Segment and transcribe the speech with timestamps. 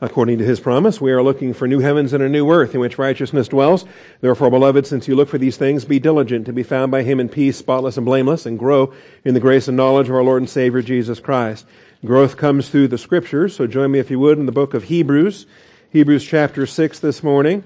[0.00, 2.80] According to his promise, we are looking for new heavens and a new earth in
[2.80, 3.84] which righteousness dwells.
[4.20, 7.18] Therefore, beloved, since you look for these things, be diligent to be found by him
[7.18, 10.40] in peace, spotless and blameless, and grow in the grace and knowledge of our Lord
[10.40, 11.66] and Savior Jesus Christ.
[12.04, 14.84] Growth comes through the scriptures, so join me if you would in the book of
[14.84, 15.46] Hebrews,
[15.90, 17.64] Hebrews chapter 6 this morning.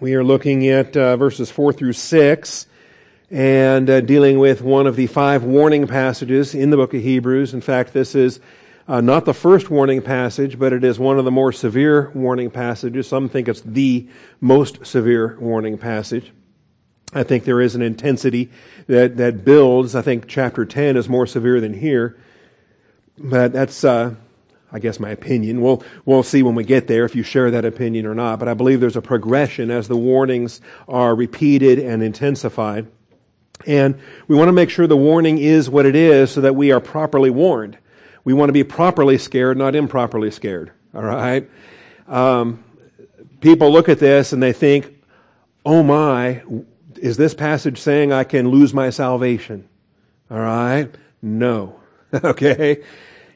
[0.00, 2.66] We are looking at uh, verses 4 through 6
[3.30, 7.52] and uh, dealing with one of the five warning passages in the book of Hebrews.
[7.52, 8.40] In fact, this is
[8.92, 12.50] uh, not the first warning passage, but it is one of the more severe warning
[12.50, 13.08] passages.
[13.08, 14.06] Some think it's the
[14.38, 16.30] most severe warning passage.
[17.14, 18.50] I think there is an intensity
[18.88, 19.94] that, that builds.
[19.94, 22.18] I think chapter 10 is more severe than here.
[23.16, 24.14] But that's, uh,
[24.70, 25.62] I guess, my opinion.
[25.62, 28.40] We'll, we'll see when we get there if you share that opinion or not.
[28.40, 32.88] But I believe there's a progression as the warnings are repeated and intensified.
[33.66, 36.72] And we want to make sure the warning is what it is so that we
[36.72, 37.78] are properly warned.
[38.24, 40.72] We want to be properly scared, not improperly scared.
[40.94, 41.48] All right?
[42.06, 42.64] Um,
[43.40, 45.02] people look at this and they think,
[45.64, 46.42] oh my,
[46.96, 49.68] is this passage saying I can lose my salvation?
[50.30, 50.94] All right?
[51.20, 51.80] No.
[52.24, 52.82] okay?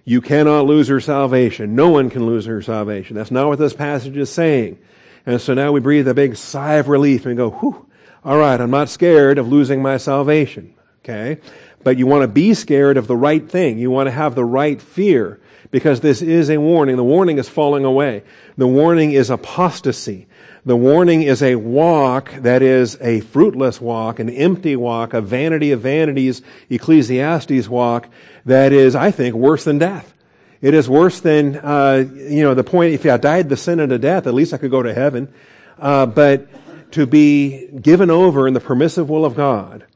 [0.05, 1.75] You cannot lose your salvation.
[1.75, 3.17] No one can lose their salvation.
[3.17, 4.79] That's not what this passage is saying.
[5.27, 7.87] And so now we breathe a big sigh of relief and go, whew,
[8.25, 10.75] all right, I'm not scared of losing my salvation.
[11.05, 11.41] Okay?
[11.87, 13.79] But you want to be scared of the right thing.
[13.79, 15.39] You want to have the right fear
[15.71, 16.97] because this is a warning.
[16.97, 18.25] The warning is falling away.
[18.57, 20.27] The warning is apostasy.
[20.65, 25.71] The warning is a walk that is a fruitless walk, an empty walk, a vanity
[25.71, 28.09] of vanities, Ecclesiastes walk
[28.45, 30.13] that is, I think, worse than death.
[30.61, 33.97] It is worse than, uh, you know, the point, if I died the sin unto
[33.97, 35.33] death, at least I could go to heaven.
[35.79, 36.49] Uh, but
[36.95, 39.87] to be given over in the permissive will of God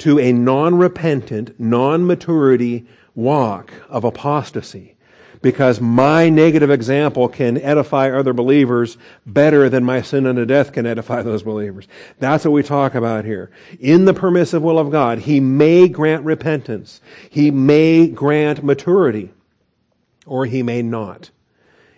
[0.00, 4.96] to a non-repentant, non-maturity walk of apostasy.
[5.42, 10.84] Because my negative example can edify other believers better than my sin unto death can
[10.84, 11.88] edify those believers.
[12.18, 13.50] That's what we talk about here.
[13.78, 17.00] In the permissive will of God, He may grant repentance.
[17.30, 19.30] He may grant maturity.
[20.26, 21.30] Or He may not.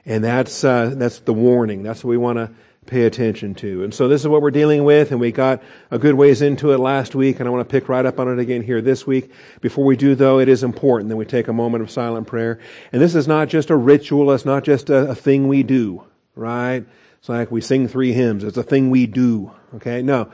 [0.06, 1.82] And that's, uh, that's the warning.
[1.82, 2.50] That's what we want to
[2.92, 3.82] pay attention to.
[3.82, 6.72] And so this is what we're dealing with, and we got a good ways into
[6.72, 9.06] it last week, and I want to pick right up on it again here this
[9.06, 9.32] week.
[9.60, 12.60] Before we do, though, it is important that we take a moment of silent prayer.
[12.92, 16.04] And this is not just a ritual, it's not just a, a thing we do,
[16.36, 16.84] right?
[17.18, 20.02] It's like we sing three hymns, it's a thing we do, okay?
[20.02, 20.30] No.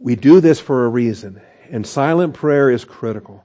[0.00, 3.44] We do this for a reason, and silent prayer is critical.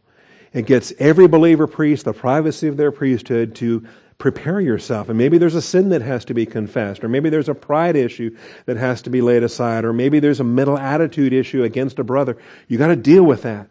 [0.53, 3.85] It gets every believer priest the privacy of their priesthood to
[4.17, 5.09] prepare yourself.
[5.09, 7.95] And maybe there's a sin that has to be confessed, or maybe there's a pride
[7.95, 11.99] issue that has to be laid aside, or maybe there's a mental attitude issue against
[11.99, 12.37] a brother.
[12.67, 13.69] You got to deal with that.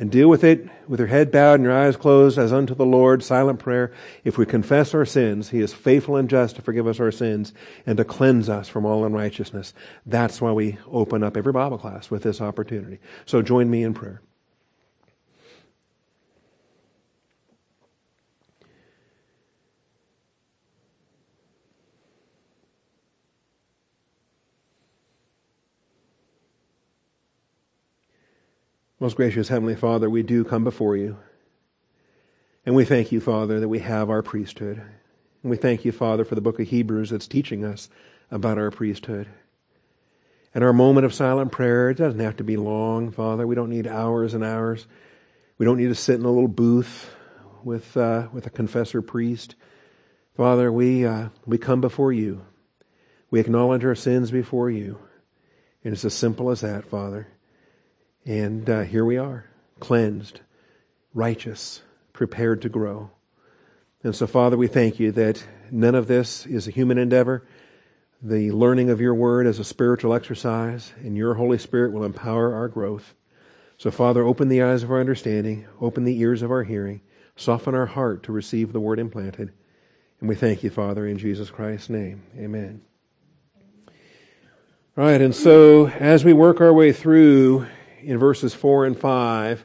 [0.00, 2.86] And deal with it with your head bowed and your eyes closed as unto the
[2.86, 3.92] Lord, silent prayer.
[4.22, 7.52] If we confess our sins, He is faithful and just to forgive us our sins
[7.84, 9.74] and to cleanse us from all unrighteousness.
[10.06, 13.00] That's why we open up every Bible class with this opportunity.
[13.26, 14.22] So join me in prayer.
[29.00, 31.18] Most gracious Heavenly Father, we do come before you.
[32.66, 34.82] And we thank you, Father, that we have our priesthood.
[35.42, 37.88] And we thank you, Father, for the book of Hebrews that's teaching us
[38.28, 39.28] about our priesthood.
[40.52, 43.46] And our moment of silent prayer, it doesn't have to be long, Father.
[43.46, 44.88] We don't need hours and hours.
[45.58, 47.08] We don't need to sit in a little booth
[47.62, 49.54] with, uh, with a confessor priest.
[50.36, 52.44] Father, we, uh, we come before you.
[53.30, 54.98] We acknowledge our sins before you.
[55.84, 57.28] And it's as simple as that, Father.
[58.28, 59.46] And uh, here we are,
[59.80, 60.40] cleansed,
[61.14, 61.80] righteous,
[62.12, 63.10] prepared to grow.
[64.02, 67.48] And so, Father, we thank you that none of this is a human endeavor.
[68.20, 72.54] The learning of your word is a spiritual exercise, and your Holy Spirit will empower
[72.54, 73.14] our growth.
[73.78, 77.00] So, Father, open the eyes of our understanding, open the ears of our hearing,
[77.34, 79.52] soften our heart to receive the word implanted.
[80.20, 82.24] And we thank you, Father, in Jesus Christ's name.
[82.36, 82.82] Amen.
[84.98, 87.66] All right, and so as we work our way through
[88.02, 89.64] in verses 4 and 5,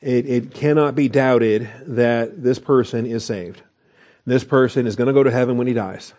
[0.00, 3.62] it, it cannot be doubted that this person is saved.
[4.24, 6.14] This person is going to go to heaven when he dies.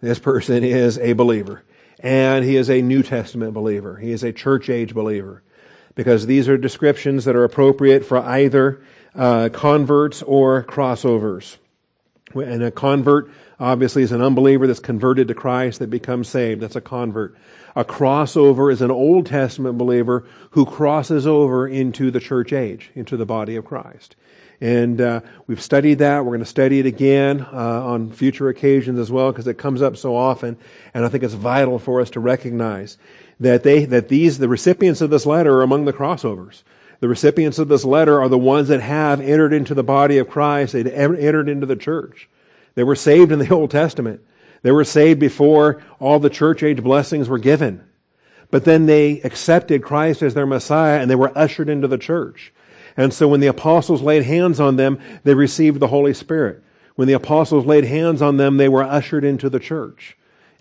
[0.00, 1.62] This person is a believer.
[2.00, 3.96] And he is a New Testament believer.
[3.96, 5.42] He is a church age believer.
[5.94, 8.82] Because these are descriptions that are appropriate for either
[9.14, 11.56] uh, converts or crossovers.
[12.34, 13.30] And a convert,
[13.64, 16.60] obviously, is an unbeliever that's converted to Christ that becomes saved.
[16.60, 17.34] That's a convert.
[17.74, 23.16] A crossover is an Old Testament believer who crosses over into the church age, into
[23.16, 24.16] the body of Christ.
[24.60, 26.24] And uh, we've studied that.
[26.24, 29.82] We're going to study it again uh, on future occasions as well because it comes
[29.82, 30.56] up so often.
[30.92, 32.96] And I think it's vital for us to recognize
[33.40, 36.62] that they that these the recipients of this letter are among the crossovers.
[37.00, 40.28] The recipients of this letter are the ones that have entered into the body of
[40.28, 40.74] Christ.
[40.74, 42.28] They entered into the church.
[42.74, 44.20] They were saved in the Old Testament.
[44.62, 47.84] They were saved before all the church age blessings were given.
[48.50, 52.52] But then they accepted Christ as their Messiah and they were ushered into the church.
[52.96, 56.62] And so when the apostles laid hands on them, they received the Holy Spirit.
[56.94, 60.16] When the apostles laid hands on them, they were ushered into the church,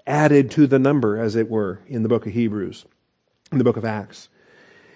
[0.07, 2.85] added to the number, as it were, in the book of Hebrews,
[3.51, 4.29] in the book of Acts.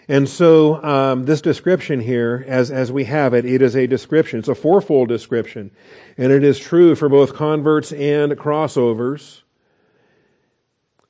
[0.08, 4.40] And so um, this description here, as as we have it, it is a description.
[4.40, 5.72] It's a fourfold description,
[6.18, 9.42] and it is true for both converts and crossovers.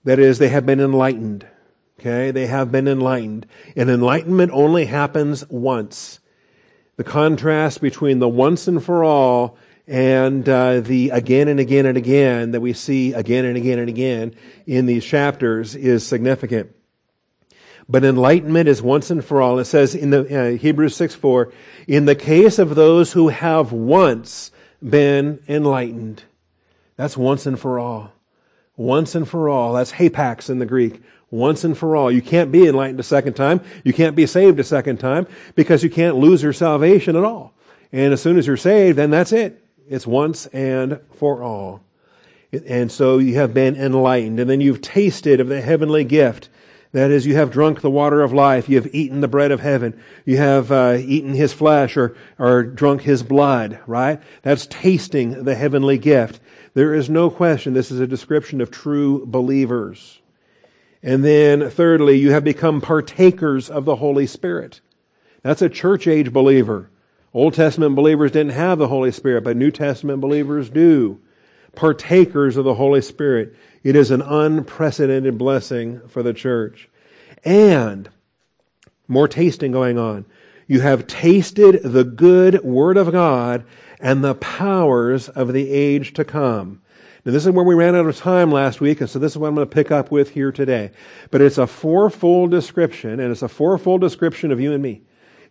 [0.03, 1.45] That is, they have been enlightened.
[1.99, 3.45] Okay, they have been enlightened.
[3.75, 6.19] And enlightenment only happens once.
[6.95, 9.57] The contrast between the once and for all
[9.88, 13.89] and uh, the again and again and again that we see again and again and
[13.89, 14.35] again
[14.65, 16.76] in these chapters is significant.
[17.89, 19.60] But enlightenment is once and for all.
[19.60, 21.54] It says in the uh, Hebrews 6 4,
[21.88, 24.51] in the case of those who have once
[24.84, 26.24] been enlightened.
[26.98, 28.12] That's once and for all.
[28.75, 29.74] Once and for all.
[29.74, 32.12] That's hapax in the Greek once and for all.
[32.12, 33.62] You can't be enlightened a second time.
[33.84, 37.54] You can't be saved a second time because you can't lose your salvation at all.
[37.92, 39.63] And as soon as you're saved, then that's it.
[39.90, 41.81] It's once and for all.
[42.66, 46.50] And so you have been enlightened and then you've tasted of the heavenly gift.
[46.94, 48.69] That is, you have drunk the water of life.
[48.69, 50.00] You have eaten the bread of heaven.
[50.25, 54.22] You have uh, eaten his flesh or, or drunk his blood, right?
[54.42, 56.39] That's tasting the heavenly gift.
[56.74, 60.22] There is no question this is a description of true believers.
[61.04, 64.81] And then thirdly, you have become partakers of the Holy Spirit.
[65.42, 66.90] That's a church age believer.
[67.33, 71.19] Old Testament believers didn't have the Holy Spirit, but New Testament believers do.
[71.75, 73.56] Partakers of the Holy Spirit.
[73.83, 76.89] It is an unprecedented blessing for the church.
[77.44, 78.09] And
[79.07, 80.25] more tasting going on.
[80.68, 83.63] You have tasted the good Word of God
[84.00, 86.81] and the powers of the age to come.
[87.24, 89.38] Now, this is where we ran out of time last week, and so this is
[89.38, 90.91] what I'm going to pick up with here today.
[91.31, 95.01] But it's a fourfold description, and it's a fourfold description of you and me.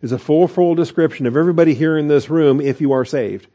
[0.01, 3.47] It's a fourfold description of everybody here in this room if you are saved.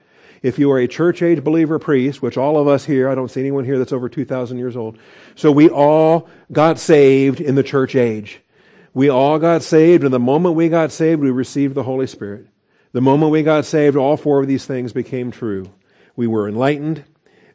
[0.42, 3.30] If you are a church age believer priest, which all of us here, I don't
[3.30, 4.98] see anyone here that's over 2,000 years old.
[5.36, 8.40] So we all got saved in the church age.
[8.92, 12.46] We all got saved, and the moment we got saved, we received the Holy Spirit.
[12.92, 15.66] The moment we got saved, all four of these things became true.
[16.16, 17.04] We were enlightened.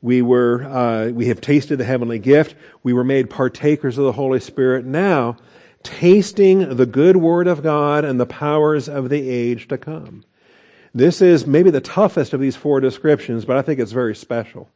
[0.01, 2.55] We were, uh, we have tasted the heavenly gift.
[2.83, 4.85] We were made partakers of the Holy Spirit.
[4.85, 5.37] Now,
[5.83, 10.23] tasting the good word of God and the powers of the age to come.
[10.93, 14.69] This is maybe the toughest of these four descriptions, but I think it's very special.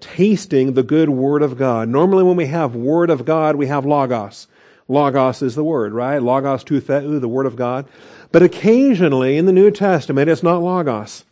[0.00, 1.88] Tasting the good word of God.
[1.88, 4.46] Normally when we have word of God, we have logos.
[4.88, 6.22] Logos is the word, right?
[6.22, 7.88] Logos tou theou, the word of God.
[8.30, 11.24] But occasionally in the New Testament, it's not logos.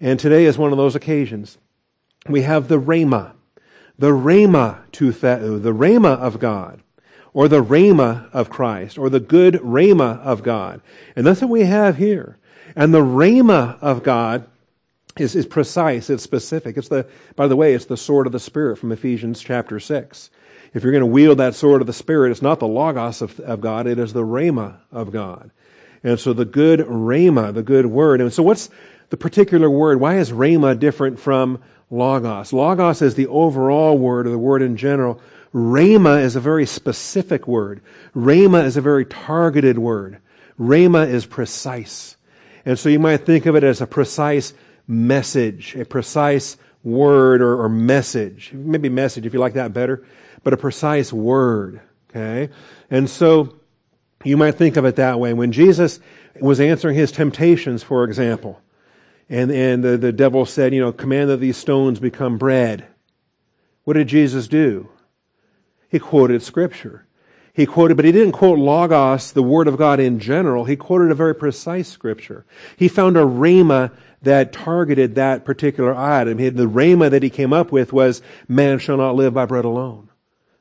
[0.00, 1.58] And today is one of those occasions
[2.28, 3.32] we have the Rhema,
[3.98, 6.82] the Rhema tou theou, the Rhema of God,
[7.32, 10.80] or the Rhema of Christ, or the good Rhema of God.
[11.16, 12.38] And that's what we have here.
[12.78, 14.46] And the Rhema of God
[15.18, 16.76] is, is precise, it's specific.
[16.76, 20.30] It's the, by the way, it's the sword of the Spirit from Ephesians chapter 6.
[20.72, 23.40] If you're going to wield that sword of the Spirit, it's not the Logos of,
[23.40, 25.50] of God, it is the Rhema of God.
[26.04, 28.20] And so the good Rhema, the good word.
[28.20, 28.70] And so what's
[29.10, 29.98] the particular word?
[29.98, 31.58] Why is Rhema different from
[31.90, 32.52] logos.
[32.52, 35.20] Logos is the overall word or the word in general.
[35.54, 37.80] Rhema is a very specific word.
[38.14, 40.18] Rhema is a very targeted word.
[40.60, 42.16] Rhema is precise.
[42.68, 44.52] And so you might think of it as a precise
[44.86, 48.50] message, a precise word or, or message.
[48.52, 50.04] Maybe message if you like that better,
[50.44, 51.80] but a precise word.
[52.10, 52.52] Okay?
[52.90, 53.54] And so
[54.22, 55.32] you might think of it that way.
[55.32, 55.98] When Jesus
[56.42, 58.60] was answering his temptations, for example,
[59.30, 62.86] and, and the, the devil said, you know, command that these stones become bread.
[63.84, 64.90] What did Jesus do?
[65.88, 67.06] He quoted scripture.
[67.58, 70.64] He quoted, but he didn't quote Logos, the Word of God in general.
[70.64, 72.46] He quoted a very precise scripture.
[72.76, 73.90] He found a rhema
[74.22, 76.38] that targeted that particular item.
[76.38, 80.08] The rhema that he came up with was, man shall not live by bread alone,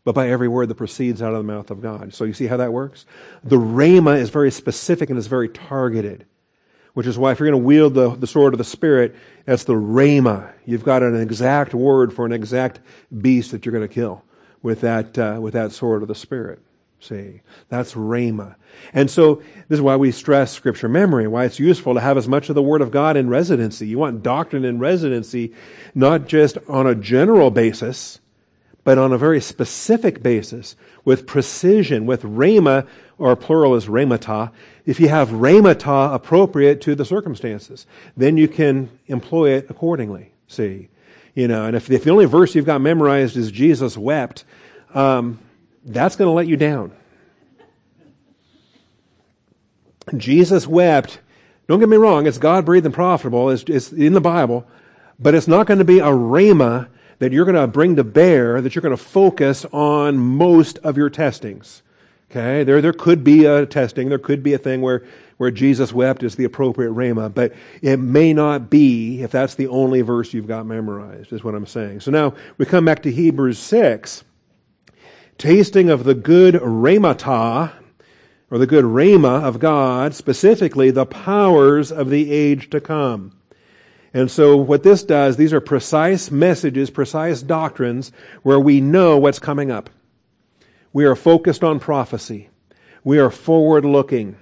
[0.06, 2.16] but by every word that proceeds out of the mouth of God.
[2.16, 3.06] So you see how that works?
[3.44, 6.26] The rhema is very specific and is very targeted
[6.96, 9.66] which is why if you're going to wield the, the sword of the Spirit, that's
[9.66, 10.52] the rhema.
[10.66, 12.80] You've got an exact word for an exact
[13.22, 14.24] beast that you're going to kill
[14.64, 16.60] with that, uh, with that sword of the Spirit.
[17.00, 18.56] See, that's Rhema.
[18.94, 19.36] And so
[19.68, 22.56] this is why we stress scripture memory, why it's useful to have as much of
[22.56, 23.88] the Word of God in residency.
[23.88, 25.54] You want doctrine in residency,
[25.94, 28.20] not just on a general basis,
[28.84, 32.88] but on a very specific basis, with precision, with Rhema,
[33.18, 34.52] or plural is Rhemata.
[34.86, 37.86] If you have Rhemata appropriate to the circumstances,
[38.16, 40.32] then you can employ it accordingly.
[40.48, 40.88] See,
[41.36, 44.46] you know, and if, if the only verse you've got memorized is Jesus wept,
[44.94, 45.40] um,
[45.88, 46.92] that's going to let you down.
[50.16, 51.20] Jesus wept.
[51.68, 53.50] Don't get me wrong, it's God breathed and profitable.
[53.50, 54.66] It's, it's, in the Bible.
[55.20, 56.88] But it's not going to be a rhema
[57.20, 60.96] that you're going to bring to bear, that you're going to focus on most of
[60.96, 61.82] your testings.
[62.30, 62.64] Okay?
[62.64, 65.04] There, there could be a testing, there could be a thing where,
[65.38, 69.68] where Jesus wept is the appropriate rhema, but it may not be if that's the
[69.68, 72.02] only verse you've got memorized, is what I'm saying.
[72.02, 74.24] So now we come back to Hebrews 6
[75.38, 77.72] tasting of the good rhemata,
[78.50, 83.34] or the good rhema of God, specifically the powers of the age to come.
[84.14, 89.40] And so what this does, these are precise messages, precise doctrines where we know what's
[89.40, 89.90] coming up.
[90.94, 92.50] We are focused on prophecy.
[93.04, 94.38] We are forward looking,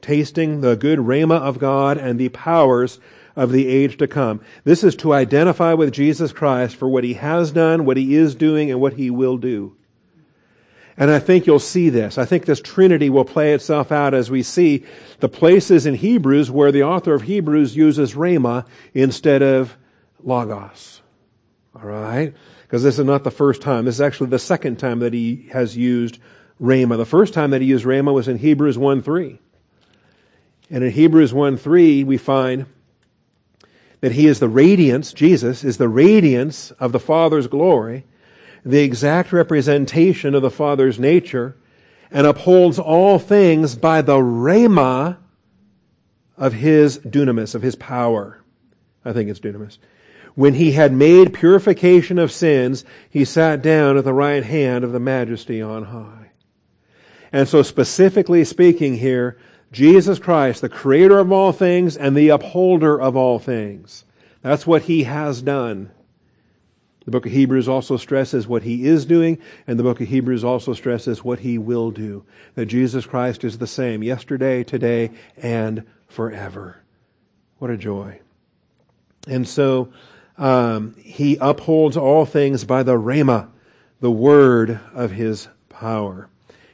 [0.00, 2.98] tasting the good rhema of God and the powers
[3.36, 4.40] of the age to come.
[4.64, 8.34] This is to identify with Jesus Christ for what he has done, what he is
[8.34, 9.76] doing, and what he will do.
[10.98, 12.16] And I think you'll see this.
[12.16, 14.84] I think this Trinity will play itself out as we see
[15.20, 19.76] the places in Hebrews where the author of Hebrews uses Rhema instead of
[20.22, 21.02] Logos.
[21.74, 22.34] Alright?
[22.62, 23.84] Because this is not the first time.
[23.84, 26.18] This is actually the second time that he has used
[26.60, 26.96] Rhema.
[26.96, 29.38] The first time that he used Rhema was in Hebrews 1 3.
[30.70, 32.66] And in Hebrews 1 3, we find
[34.00, 38.04] that he is the radiance, Jesus is the radiance of the Father's glory
[38.66, 41.56] the exact representation of the Father's nature
[42.10, 45.18] and upholds all things by the rhema
[46.36, 48.42] of his dunamis, of his power.
[49.04, 49.78] I think it's dunamis.
[50.34, 54.90] When he had made purification of sins, he sat down at the right hand of
[54.92, 56.32] the majesty on high.
[57.32, 59.38] And so specifically speaking here,
[59.70, 64.04] Jesus Christ, the creator of all things and the upholder of all things.
[64.42, 65.90] That's what he has done.
[67.06, 70.42] The book of Hebrews also stresses what he is doing, and the book of Hebrews
[70.42, 72.24] also stresses what he will do.
[72.56, 76.82] That Jesus Christ is the same yesterday, today, and forever.
[77.58, 78.18] What a joy.
[79.28, 79.92] And so,
[80.36, 83.50] um, he upholds all things by the Rhema,
[84.00, 86.28] the word of his power.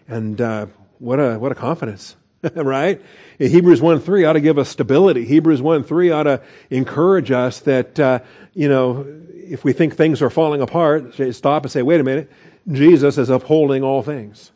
[0.08, 0.66] And, uh,
[0.98, 2.16] what a, what a confidence.
[2.54, 3.00] right?
[3.38, 5.24] In Hebrews 1 3 ought to give us stability.
[5.24, 8.20] Hebrews 1 3 ought to encourage us that, uh,
[8.54, 9.06] you know,
[9.42, 12.30] if we think things are falling apart, stop and say, wait a minute,
[12.70, 14.52] Jesus is upholding all things.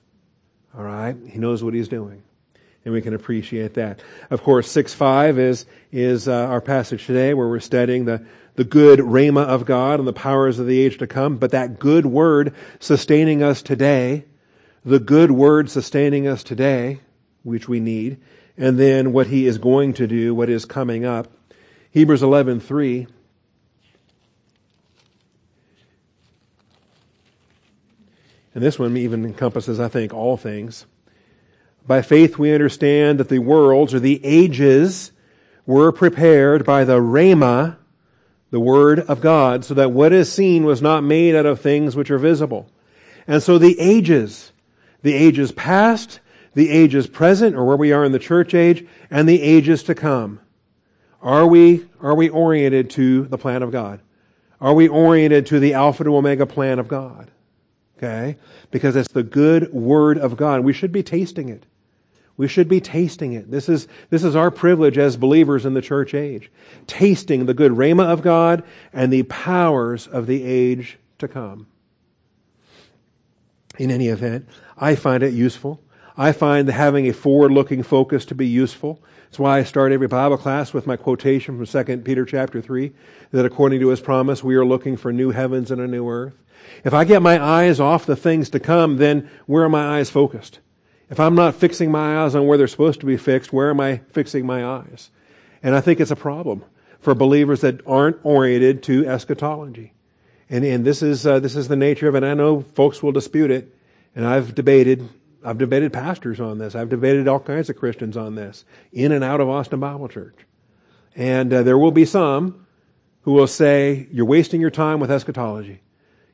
[0.76, 1.16] All right?
[1.28, 2.22] He knows what he's doing.
[2.84, 4.00] And we can appreciate that.
[4.30, 8.24] Of course, 6 5 is, is uh, our passage today where we're studying the,
[8.54, 11.36] the good rhema of God and the powers of the age to come.
[11.36, 14.24] But that good word sustaining us today,
[14.84, 17.00] the good word sustaining us today,
[17.42, 18.18] which we need,
[18.56, 21.26] and then what he is going to do, what is coming up.
[21.90, 23.08] Hebrews 11 3
[28.56, 30.86] And this one even encompasses, I think, all things.
[31.86, 35.12] By faith we understand that the worlds or the ages
[35.66, 37.76] were prepared by the Rhema,
[38.50, 41.96] the Word of God, so that what is seen was not made out of things
[41.96, 42.70] which are visible.
[43.26, 44.52] And so the ages,
[45.02, 46.20] the ages past,
[46.54, 49.94] the ages present, or where we are in the church age, and the ages to
[49.94, 50.40] come.
[51.20, 54.00] Are we, are we oriented to the plan of God?
[54.62, 57.30] Are we oriented to the Alpha to Omega plan of God?
[57.96, 58.36] Okay?
[58.70, 60.60] Because it's the good word of God.
[60.60, 61.64] We should be tasting it.
[62.36, 63.50] We should be tasting it.
[63.50, 66.50] This is, this is our privilege as believers in the church age.
[66.86, 68.62] Tasting the good rhema of God
[68.92, 71.66] and the powers of the age to come.
[73.78, 75.80] In any event, I find it useful.
[76.18, 79.02] I find having a forward-looking focus to be useful.
[79.36, 82.90] That's why I start every Bible class with my quotation from 2 Peter chapter 3,
[83.32, 86.32] that according to his promise, we are looking for new heavens and a new earth.
[86.84, 90.08] If I get my eyes off the things to come, then where are my eyes
[90.08, 90.60] focused?
[91.10, 93.78] If I'm not fixing my eyes on where they're supposed to be fixed, where am
[93.78, 95.10] I fixing my eyes?
[95.62, 96.64] And I think it's a problem
[96.98, 99.92] for believers that aren't oriented to eschatology.
[100.48, 102.24] And, and this is, uh, this is the nature of it.
[102.24, 103.76] I know folks will dispute it,
[104.14, 105.06] and I've debated,
[105.46, 106.74] I've debated pastors on this.
[106.74, 110.36] I've debated all kinds of Christians on this, in and out of Austin Bible Church.
[111.14, 112.66] And uh, there will be some
[113.22, 115.80] who will say, you're wasting your time with eschatology.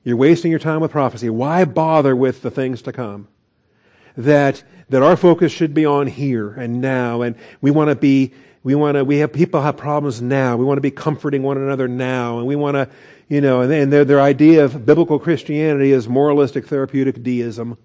[0.03, 1.31] You're wasting your time with prophecy.
[1.31, 3.29] Why bother with the things to come?
[4.17, 7.23] that, that our focus should be on here and now.
[7.23, 10.57] And we want to be, we want to, we have people have problems now.
[10.57, 12.39] We want to be comforting one another now.
[12.39, 12.89] And we want to,
[13.29, 17.79] you know, and, and their, their idea of biblical Christianity is moralistic therapeutic deism.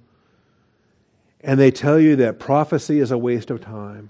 [1.42, 4.10] And they tell you that prophecy is a waste of time.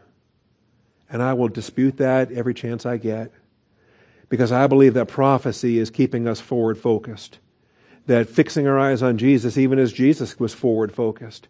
[1.10, 3.31] And I will dispute that every chance I get
[4.29, 7.39] because I believe that prophecy is keeping us forward focused.
[8.07, 11.48] That fixing our eyes on Jesus, even as Jesus was forward focused.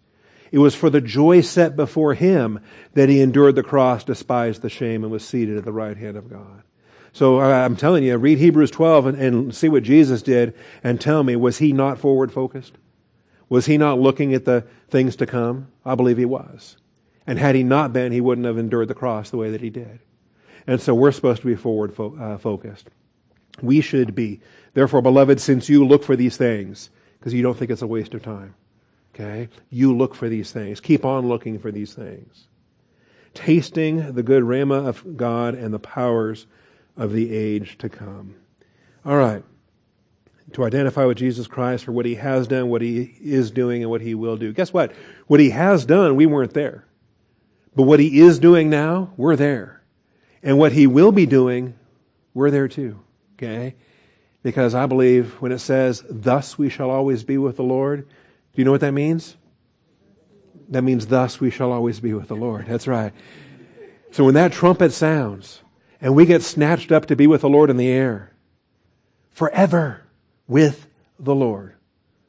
[0.51, 2.59] It was for the joy set before him
[2.93, 6.17] that he endured the cross, despised the shame, and was seated at the right hand
[6.17, 6.63] of God.
[7.11, 10.53] So I'm telling you, read Hebrews 12 and, and see what Jesus did
[10.83, 12.77] and tell me, was he not forward focused?
[13.49, 15.67] Was he not looking at the things to come?
[15.85, 16.77] I believe he was.
[17.25, 19.69] And had he not been, he wouldn't have endured the cross the way that he
[19.69, 19.99] did.
[20.65, 22.89] And so we're supposed to be forward fo- uh, focused.
[23.61, 24.41] We should be.
[24.73, 26.89] Therefore, beloved, since you look for these things,
[27.19, 28.53] because you don't think it's a waste of time,
[29.15, 29.49] okay?
[29.69, 30.79] You look for these things.
[30.79, 32.47] Keep on looking for these things.
[33.33, 36.47] Tasting the good Rhema of God and the powers
[36.95, 38.35] of the age to come.
[39.05, 39.43] All right.
[40.53, 43.91] To identify with Jesus Christ for what he has done, what he is doing, and
[43.91, 44.53] what he will do.
[44.53, 44.93] Guess what?
[45.27, 46.85] What he has done, we weren't there.
[47.75, 49.83] But what he is doing now, we're there.
[50.41, 51.75] And what he will be doing,
[52.33, 52.99] we're there too.
[53.35, 53.75] Okay?
[54.41, 58.61] Because I believe when it says, thus we shall always be with the Lord, do
[58.61, 59.35] you know what that means?
[60.69, 62.65] That means thus we shall always be with the Lord.
[62.67, 63.13] That's right.
[64.11, 65.61] So when that trumpet sounds
[65.99, 68.33] and we get snatched up to be with the Lord in the air,
[69.29, 70.03] forever
[70.47, 70.87] with
[71.19, 71.75] the Lord.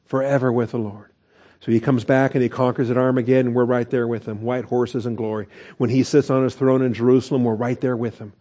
[0.05, 1.11] Forever with the Lord.
[1.61, 4.41] So he comes back and he conquers at Armageddon, and we're right there with him.
[4.41, 5.47] White horses and glory.
[5.77, 8.33] When he sits on his throne in Jerusalem, we're right there with him.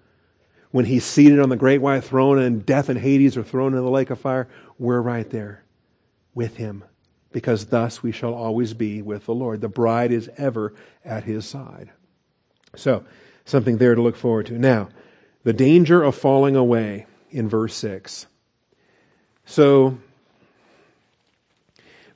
[0.70, 3.82] When he's seated on the great white throne and death and Hades are thrown in
[3.82, 5.64] the lake of fire, we're right there
[6.34, 6.84] with him.
[7.32, 9.60] Because thus we shall always be with the Lord.
[9.60, 11.90] The bride is ever at his side.
[12.76, 13.04] So,
[13.44, 14.58] something there to look forward to.
[14.58, 14.88] Now,
[15.42, 18.26] the danger of falling away in verse 6.
[19.48, 19.98] So,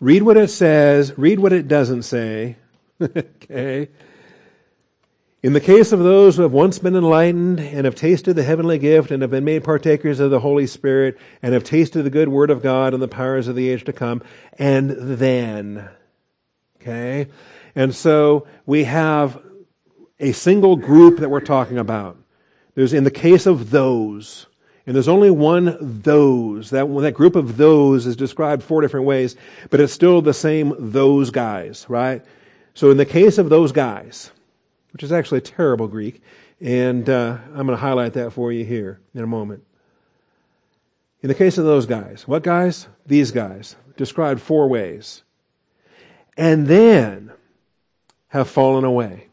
[0.02, 2.56] Read what it says, read what it doesn't say.
[3.00, 3.88] okay?
[5.44, 8.80] In the case of those who have once been enlightened and have tasted the heavenly
[8.80, 12.28] gift and have been made partakers of the Holy Spirit and have tasted the good
[12.28, 14.24] word of God and the powers of the age to come,
[14.58, 15.88] and then,
[16.80, 17.28] okay?
[17.76, 19.40] And so we have
[20.18, 22.16] a single group that we're talking about.
[22.74, 24.48] There's in the case of those,
[24.86, 26.70] and there's only one those.
[26.70, 29.36] That, that group of those is described four different ways,
[29.70, 32.24] but it's still the same those guys, right?
[32.74, 34.32] So in the case of those guys,
[34.92, 36.22] which is actually terrible Greek,
[36.60, 39.64] and uh, I'm going to highlight that for you here in a moment.
[41.22, 42.88] In the case of those guys, what guys?
[43.06, 45.22] These guys, described four ways.
[46.36, 47.32] And then
[48.28, 49.28] have fallen away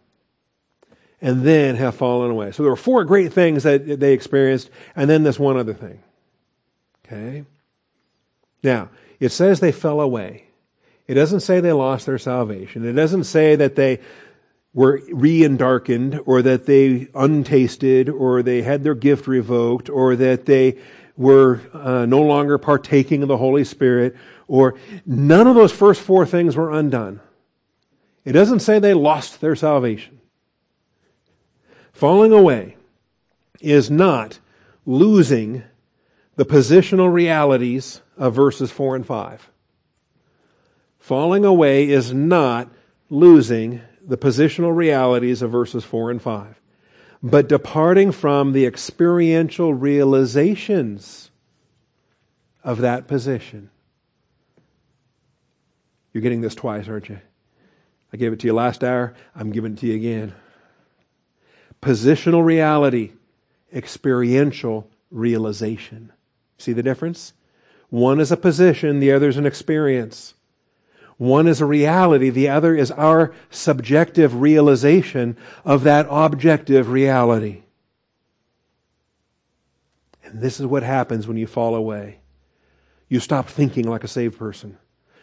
[1.21, 2.51] and then have fallen away.
[2.51, 6.01] So there were four great things that they experienced, and then this one other thing.
[7.05, 7.45] Okay?
[8.63, 10.45] Now, it says they fell away.
[11.07, 12.85] It doesn't say they lost their salvation.
[12.85, 13.99] It doesn't say that they
[14.73, 20.77] were re-darkened or that they untasted or they had their gift revoked or that they
[21.17, 24.15] were uh, no longer partaking of the Holy Spirit
[24.47, 27.19] or none of those first four things were undone.
[28.23, 30.18] It doesn't say they lost their salvation.
[31.99, 32.77] Falling away
[33.59, 34.39] is not
[34.85, 35.63] losing
[36.37, 39.51] the positional realities of verses 4 and 5.
[40.97, 42.71] Falling away is not
[43.09, 46.61] losing the positional realities of verses 4 and 5,
[47.21, 51.31] but departing from the experiential realizations
[52.63, 53.71] of that position.
[56.13, 57.19] You're getting this twice, aren't you?
[58.13, 59.15] I gave it to you last hour.
[59.35, 60.33] I'm giving it to you again
[61.81, 63.11] positional reality,
[63.73, 66.11] experiential realization.
[66.57, 67.33] See the difference?
[67.89, 70.35] One is a position, the other is an experience.
[71.17, 77.63] One is a reality, the other is our subjective realization of that objective reality.
[80.23, 82.19] And this is what happens when you fall away.
[83.09, 84.77] You stop thinking like a saved person.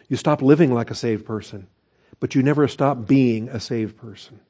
[0.09, 1.69] You stop living like a saved person.
[2.19, 4.40] But you never stop being a saved person.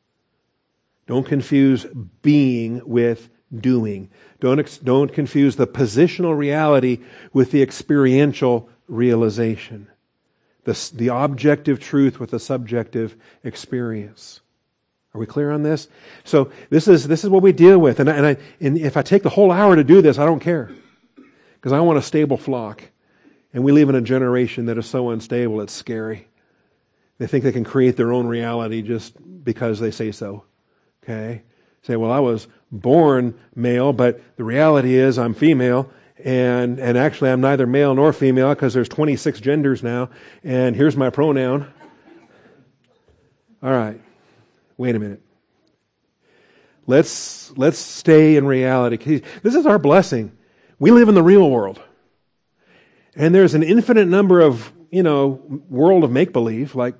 [1.06, 1.86] Don't confuse
[2.22, 4.10] being with doing.
[4.40, 7.00] Don't, don't confuse the positional reality
[7.32, 9.88] with the experiential realization.
[10.64, 14.40] The, the objective truth with the subjective experience.
[15.14, 15.88] Are we clear on this?
[16.24, 18.00] So this is, this is what we deal with.
[18.00, 20.26] And, I, and, I, and if I take the whole hour to do this, I
[20.26, 20.70] don't care.
[21.54, 22.82] Because I want a stable flock.
[23.54, 26.28] And we live in a generation that is so unstable, it's scary.
[27.18, 30.44] They think they can create their own reality just because they say so.
[31.06, 31.42] Okay?
[31.82, 35.88] Say, well, I was born male, but the reality is I'm female,
[36.24, 40.10] and, and actually I'm neither male nor female because there's 26 genders now,
[40.42, 41.72] and here's my pronoun.
[43.62, 44.00] All right.
[44.76, 45.22] Wait a minute.
[46.88, 49.22] Let's, let's stay in reality.
[49.42, 50.36] This is our blessing.
[50.80, 51.80] We live in the real world.
[53.14, 56.96] And there's an infinite number of, you know, world of make believe, like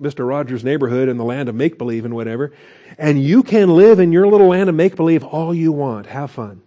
[0.00, 0.26] Mr.
[0.26, 2.52] Rogers' neighborhood and the land of make believe and whatever.
[2.98, 6.06] And you can live in your little land of make believe all you want.
[6.06, 6.62] Have fun.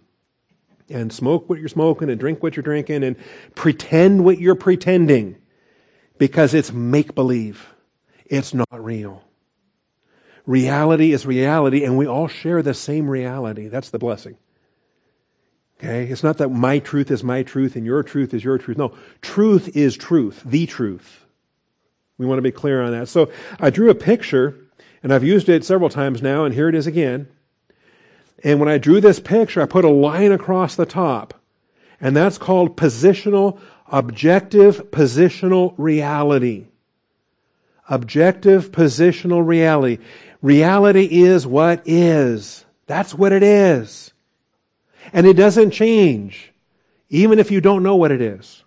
[0.88, 3.16] And smoke what you're smoking and drink what you're drinking and
[3.54, 5.36] pretend what you're pretending
[6.18, 7.66] because it's make believe.
[8.26, 9.22] It's not real.
[10.46, 13.68] Reality is reality and we all share the same reality.
[13.68, 14.36] That's the blessing.
[15.78, 16.04] Okay?
[16.04, 18.76] It's not that my truth is my truth and your truth is your truth.
[18.76, 18.94] No.
[19.22, 20.42] Truth is truth.
[20.44, 21.19] The truth.
[22.20, 23.08] We want to be clear on that.
[23.08, 24.54] So I drew a picture,
[25.02, 27.28] and I've used it several times now, and here it is again.
[28.44, 31.32] And when I drew this picture, I put a line across the top.
[31.98, 33.58] And that's called positional,
[33.90, 36.66] objective positional reality.
[37.88, 39.96] Objective positional reality.
[40.42, 42.66] Reality is what is.
[42.86, 44.12] That's what it is.
[45.14, 46.52] And it doesn't change,
[47.08, 48.62] even if you don't know what it is.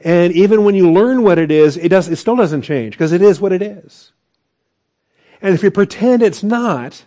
[0.00, 3.12] And even when you learn what it is, it, does, it still doesn't change because
[3.12, 4.12] it is what it is.
[5.40, 7.04] And if you pretend it's not,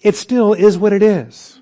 [0.00, 1.60] it still is what it is.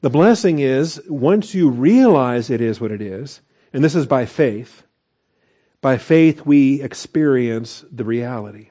[0.00, 3.40] The blessing is once you realize it is what it is,
[3.72, 4.82] and this is by faith,
[5.80, 8.70] by faith we experience the reality.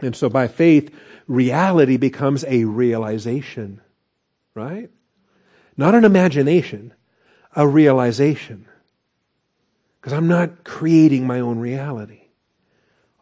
[0.00, 0.94] And so by faith,
[1.26, 3.80] reality becomes a realization,
[4.54, 4.90] right?
[5.76, 6.94] Not an imagination,
[7.56, 8.66] a realization.
[9.98, 12.28] Because I'm not creating my own reality.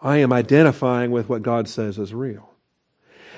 [0.03, 2.51] I am identifying with what God says is real.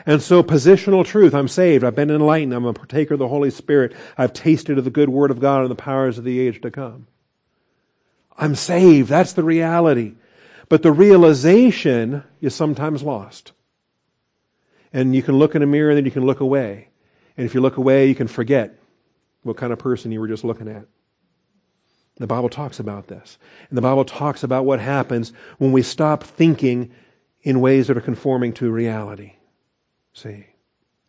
[0.04, 3.50] And so positional truth, I'm saved, I've been enlightened, I'm a partaker of the Holy
[3.50, 6.60] Spirit, I've tasted of the good word of God and the powers of the age
[6.62, 7.06] to come.
[8.38, 10.14] I'm saved, that's the reality.
[10.68, 13.52] But the realization is sometimes lost.
[14.92, 16.88] And you can look in a mirror and then you can look away.
[17.36, 18.78] And if you look away, you can forget
[19.46, 20.86] what kind of person you were just looking at.
[22.18, 23.38] The Bible talks about this.
[23.68, 26.90] And the Bible talks about what happens when we stop thinking
[27.42, 29.34] in ways that are conforming to reality.
[30.12, 30.46] See?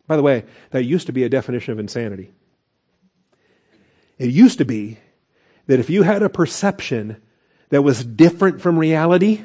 [0.06, 2.32] By the way, that used to be a definition of insanity.
[4.18, 4.98] It used to be
[5.66, 7.20] that if you had a perception
[7.70, 9.42] that was different from reality,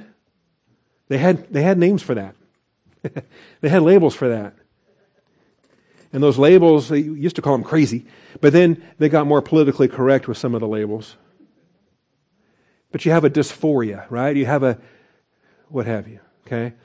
[1.08, 2.36] they had, they had names for that.
[3.62, 4.56] they had labels for that.
[6.14, 8.06] And those labels, they used to call them crazy,
[8.40, 11.18] but then they got more politically correct with some of the labels.
[12.92, 14.36] But you have a dysphoria, right?
[14.36, 14.78] You have a,
[15.70, 16.76] what have you, okay?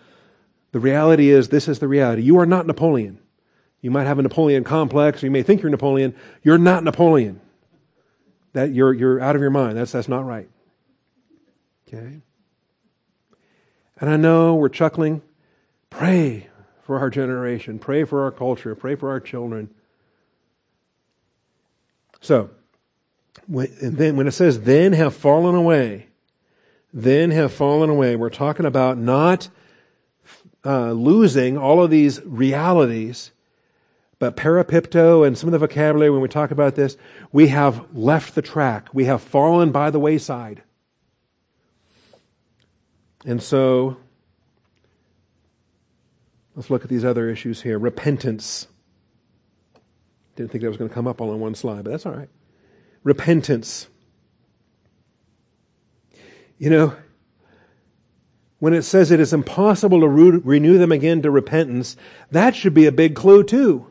[0.73, 2.23] The reality is, this is the reality.
[2.23, 3.19] You are not Napoleon.
[3.83, 6.15] You might have a Napoleon complex, or you may think you're Napoleon.
[6.43, 7.41] You're not Napoleon.
[8.55, 9.77] That you're, you're out of your mind.
[9.77, 10.49] That's, that's not right.
[11.87, 12.21] Okay?
[14.01, 15.21] And I know we're chuckling.
[15.91, 16.49] Pray
[16.89, 17.79] for our generation.
[17.79, 18.75] Pray for our culture.
[18.75, 19.69] Pray for our children.
[22.23, 22.49] So,
[23.47, 26.07] and then when it says then have fallen away,
[26.91, 29.51] then have fallen away, we're talking about not
[30.65, 33.33] uh, losing all of these realities,
[34.19, 36.97] but parapipto and some of the vocabulary when we talk about this,
[37.31, 38.89] we have left the track.
[38.95, 40.63] We have fallen by the wayside.
[43.27, 43.99] And so,
[46.59, 47.79] let's look at these other issues here.
[47.79, 48.67] Repentance.
[50.35, 52.11] Didn't think that was going to come up all in one slide, but that's all
[52.13, 52.29] right.
[53.05, 53.87] Repentance.
[56.59, 56.97] You know,
[58.59, 61.97] when it says it is impossible to re- renew them again to repentance,
[62.33, 63.87] that should be a big clue too.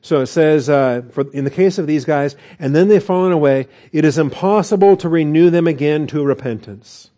[0.00, 3.30] So it says, uh, for, in the case of these guys, and then they've fallen
[3.30, 7.10] away, it is impossible to renew them again to repentance.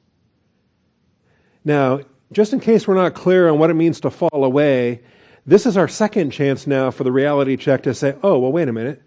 [1.64, 2.00] Now,
[2.32, 5.02] just in case we're not clear on what it means to fall away,
[5.46, 8.68] this is our second chance now for the reality check to say, oh, well, wait
[8.68, 9.02] a minute.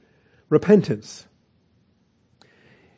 [0.49, 1.25] Repentance.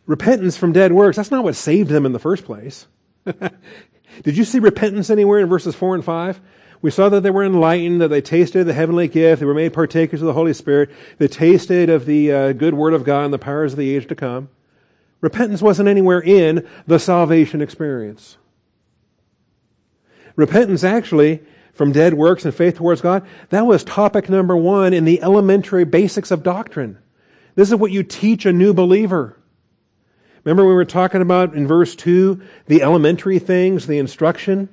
[0.05, 2.87] Repentance from dead works, that's not what saved them in the first place.
[4.23, 6.41] Did you see repentance anywhere in verses 4 and 5?
[6.81, 9.73] We saw that they were enlightened, that they tasted the heavenly gift, they were made
[9.73, 13.33] partakers of the Holy Spirit, they tasted of the uh, good word of God and
[13.33, 14.49] the powers of the age to come.
[15.21, 18.37] Repentance wasn't anywhere in the salvation experience.
[20.35, 21.41] Repentance actually,
[21.73, 25.83] from dead works and faith towards God, that was topic number one in the elementary
[25.83, 26.97] basics of doctrine.
[27.55, 29.37] This is what you teach a new believer.
[30.43, 34.69] Remember we were talking about in verse 2 the elementary things, the instruction?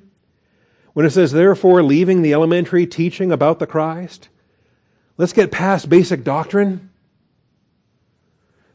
[0.93, 4.29] When it says, therefore, leaving the elementary teaching about the Christ,
[5.17, 6.91] let's get past basic doctrine.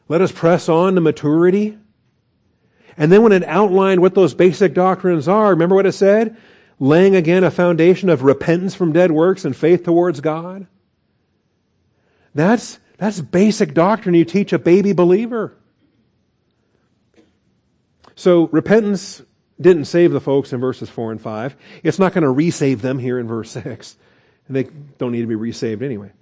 [0.09, 1.79] Let us press on to maturity.
[2.97, 6.37] And then when it outlined what those basic doctrines are, remember what it said?
[6.81, 10.67] Laying again a foundation of repentance from dead works and faith towards God.
[12.35, 15.57] That's, that's basic doctrine you teach a baby believer.
[18.15, 19.23] So repentance
[19.61, 21.57] didn't save the folks in verses 4 and 5.
[21.83, 23.97] It's not going to resave them here in verse 6.
[24.47, 24.65] And they
[24.99, 26.13] don't need to be resaved anyway.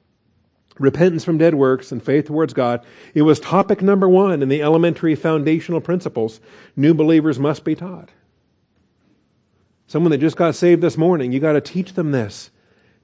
[0.78, 2.84] Repentance from dead works and faith towards God.
[3.14, 6.40] It was topic number one in the elementary foundational principles
[6.76, 8.10] new believers must be taught.
[9.86, 12.50] Someone that just got saved this morning, you got to teach them this.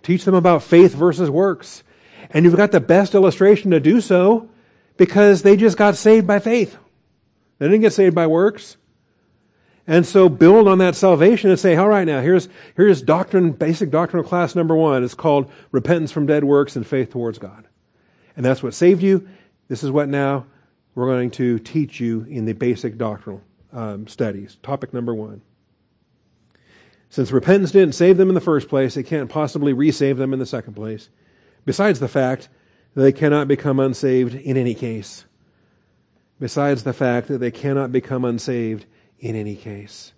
[0.03, 1.85] Teach them about faith versus works.
[2.31, 4.51] And you've got the best illustration to do so
[4.97, 6.77] because they just got saved by faith.
[7.59, 8.77] They didn't get saved by works.
[9.87, 13.91] And so build on that salvation and say, all right, now here's, here's doctrine, basic
[13.91, 15.03] doctrinal class number one.
[15.03, 17.67] It's called repentance from dead works and faith towards God.
[18.37, 19.29] And that's what saved you.
[19.69, 20.47] This is what now
[20.95, 23.43] we're going to teach you in the basic doctrinal
[23.73, 24.57] um, studies.
[24.63, 25.43] Topic number one.
[27.13, 30.39] Since repentance didn't save them in the first place, it can't possibly resave them in
[30.39, 31.11] the second place.
[31.67, 32.49] Besides the fact
[32.95, 35.27] that they cannot become unsaved in any case.
[36.41, 38.87] Besides the fact that they cannot become unsaved
[39.19, 40.15] in any case.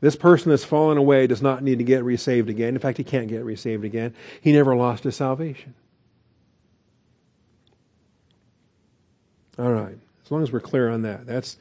[0.00, 2.72] This person that's fallen away does not need to get resaved again.
[2.72, 4.14] In fact, he can't get resaved again.
[4.40, 5.74] He never lost his salvation.
[9.58, 9.98] All right.
[10.24, 11.58] As long as we're clear on that, that's,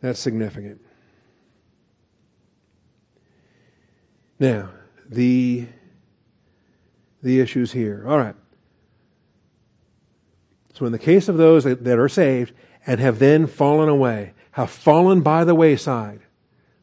[0.00, 0.80] that's significant.
[4.40, 4.70] Now,
[5.06, 5.66] the,
[7.22, 8.04] the issues here.
[8.08, 8.34] All right.
[10.72, 12.54] So, in the case of those that, are saved
[12.86, 16.20] and have then fallen away, have fallen by the wayside,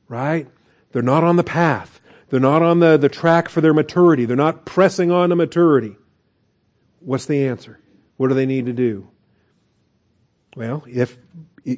[0.07, 0.47] right?
[0.91, 1.99] They're not on the path.
[2.29, 4.25] They're not on the, the track for their maturity.
[4.25, 5.95] They're not pressing on to maturity.
[6.99, 7.79] What's the answer?
[8.17, 9.09] What do they need to do?
[10.55, 11.17] Well, if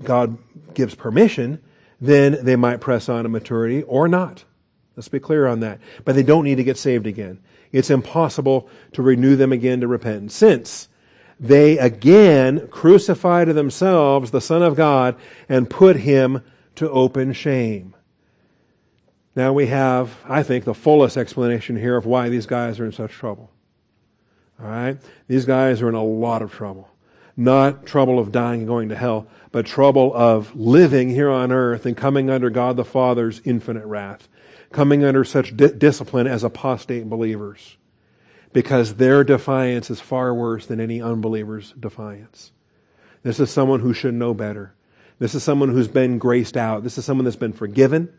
[0.04, 0.38] God
[0.74, 1.62] gives permission,
[2.02, 4.44] then they might press on to maturity or not.
[5.00, 5.80] Let's be clear on that.
[6.04, 7.40] But they don't need to get saved again.
[7.72, 10.90] It's impossible to renew them again to repentance since
[11.40, 15.16] they again crucify to themselves the Son of God
[15.48, 16.44] and put him
[16.76, 17.96] to open shame.
[19.38, 22.92] Now we have, I think, the fullest explanation here of why these guys are in
[22.92, 23.50] such trouble.
[24.62, 24.98] All right?
[25.30, 26.90] These guys are in a lot of trouble.
[27.38, 31.86] Not trouble of dying and going to hell, but trouble of living here on earth
[31.86, 34.28] and coming under God the Father's infinite wrath,
[34.72, 37.78] coming under such di- discipline as apostate believers
[38.54, 42.52] because their defiance is far worse than any unbeliever's defiance.
[43.24, 44.74] This is someone who should know better.
[45.20, 46.84] This is someone who's been graced out.
[46.84, 48.14] This is someone that's been forgiven.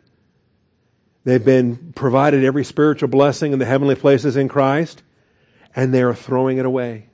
[1.24, 5.02] They've been provided every spiritual blessing in the heavenly places in Christ,
[5.74, 7.06] and they are throwing it away.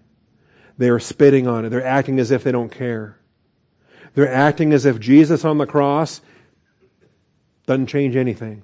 [0.78, 1.70] They are spitting on it.
[1.70, 3.18] They're acting as if they don't care.
[4.14, 6.20] They're acting as if Jesus on the cross
[7.66, 8.62] doesn't change anything.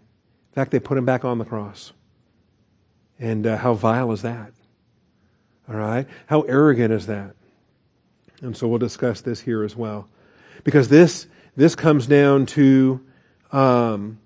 [0.52, 1.94] In fact, they put him back on the cross.
[3.18, 4.52] And uh, how vile is that?
[5.66, 6.06] All right?
[6.26, 7.36] How arrogant is that?
[8.42, 10.08] And so we'll discuss this here as well.
[10.62, 13.00] Because this, this comes down to
[13.50, 14.18] um,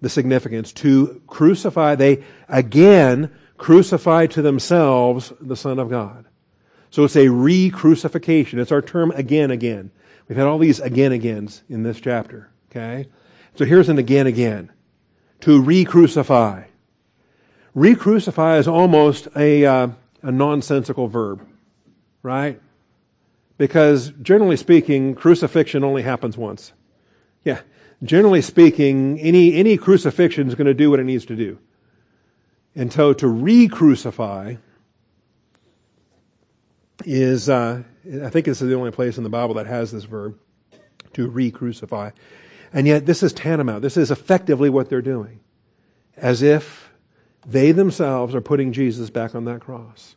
[0.00, 0.72] the significance.
[0.72, 6.24] To crucify, they again crucify to themselves the Son of God.
[6.90, 8.58] So it's a re crucifixion.
[8.58, 9.92] It's our term again, again.
[10.28, 12.50] We've had all these again, agains in this chapter.
[12.70, 13.06] Okay?
[13.54, 14.72] So here's an again, again.
[15.40, 16.64] To re crucify.
[17.74, 19.88] Re crucify is almost a, uh,
[20.22, 21.46] a nonsensical verb,
[22.22, 22.60] right?
[23.58, 26.72] Because generally speaking, crucifixion only happens once.
[27.44, 27.60] Yeah.
[28.02, 31.58] Generally speaking, any, any crucifixion is going to do what it needs to do.
[32.74, 34.56] And so to re-crucify
[37.04, 37.82] is, uh,
[38.22, 40.38] I think this is the only place in the Bible that has this verb,
[41.14, 42.10] to re-crucify.
[42.72, 43.82] And yet this is tantamount.
[43.82, 45.40] This is effectively what they're doing.
[46.16, 46.90] As if
[47.46, 50.16] they themselves are putting Jesus back on that cross.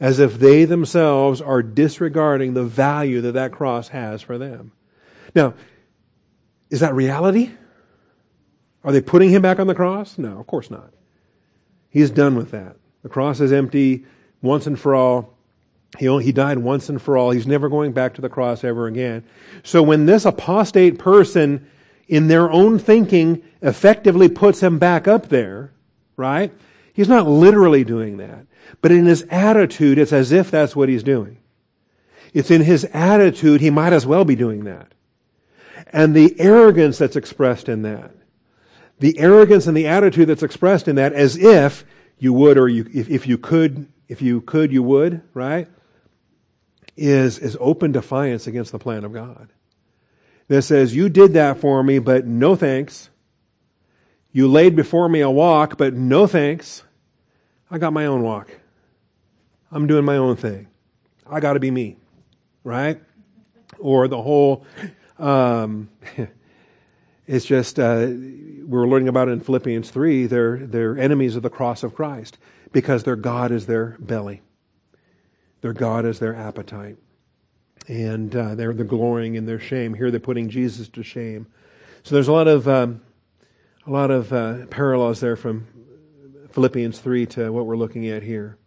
[0.00, 4.72] As if they themselves are disregarding the value that that cross has for them.
[5.34, 5.54] Now,
[6.70, 7.50] is that reality?
[8.84, 10.18] Are they putting him back on the cross?
[10.18, 10.92] No, of course not.
[11.88, 12.76] He's done with that.
[13.02, 14.04] The cross is empty
[14.42, 15.35] once and for all.
[15.98, 17.30] He, he died once and for all.
[17.30, 19.24] He's never going back to the cross ever again.
[19.62, 21.66] So when this apostate person,
[22.08, 25.72] in their own thinking, effectively puts him back up there,
[26.16, 26.52] right?
[26.92, 28.46] He's not literally doing that.
[28.80, 31.38] But in his attitude, it's as if that's what he's doing.
[32.32, 34.92] It's in his attitude, he might as well be doing that.
[35.92, 38.12] And the arrogance that's expressed in that.
[38.98, 41.84] The arrogance and the attitude that's expressed in that as if
[42.18, 45.68] you would or you, if, if you could, if you could, you would, right?
[46.96, 49.48] Is, is open defiance against the plan of God.
[50.48, 53.10] That says, you did that for me, but no thanks.
[54.32, 56.82] You laid before me a walk, but no thanks.
[57.70, 58.50] I got my own walk.
[59.70, 60.68] I'm doing my own thing.
[61.28, 61.96] I got to be me,
[62.62, 63.00] right?
[63.78, 64.64] Or the whole,
[65.18, 65.88] um,
[67.26, 68.08] it's just uh,
[68.64, 70.26] we're learning about it in Philippians three.
[70.26, 72.38] They're they're enemies of the cross of Christ
[72.72, 74.42] because their God is their belly,
[75.66, 76.96] their God is their appetite,
[77.88, 79.94] and uh, they're they're glorying in their shame.
[79.94, 81.48] Here they're putting Jesus to shame.
[82.04, 83.00] So there's a lot of um,
[83.84, 85.66] a lot of uh, parallels there from
[86.52, 88.58] Philippians three to what we're looking at here.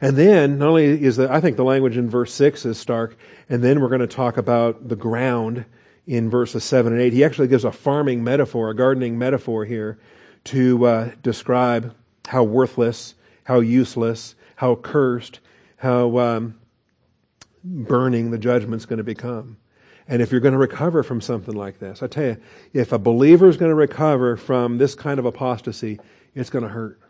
[0.00, 3.16] And then, not only is the, I think the language in verse 6 is stark,
[3.48, 5.64] and then we're going to talk about the ground
[6.08, 7.12] in verses 7 and 8.
[7.12, 10.00] He actually gives a farming metaphor, a gardening metaphor here
[10.44, 11.94] to uh, describe
[12.26, 15.38] how worthless, how useless, how cursed,
[15.76, 16.58] how um,
[17.64, 19.56] burning the judgment's going to become.
[20.08, 22.36] And if you're going to recover from something like this, I tell you,
[22.72, 25.98] if a believer is going to recover from this kind of apostasy,
[26.34, 27.00] it's going to hurt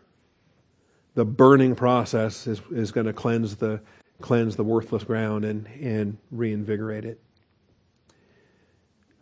[1.17, 3.81] the burning process is, is going to cleanse the
[4.21, 7.19] cleanse the worthless ground and, and reinvigorate it.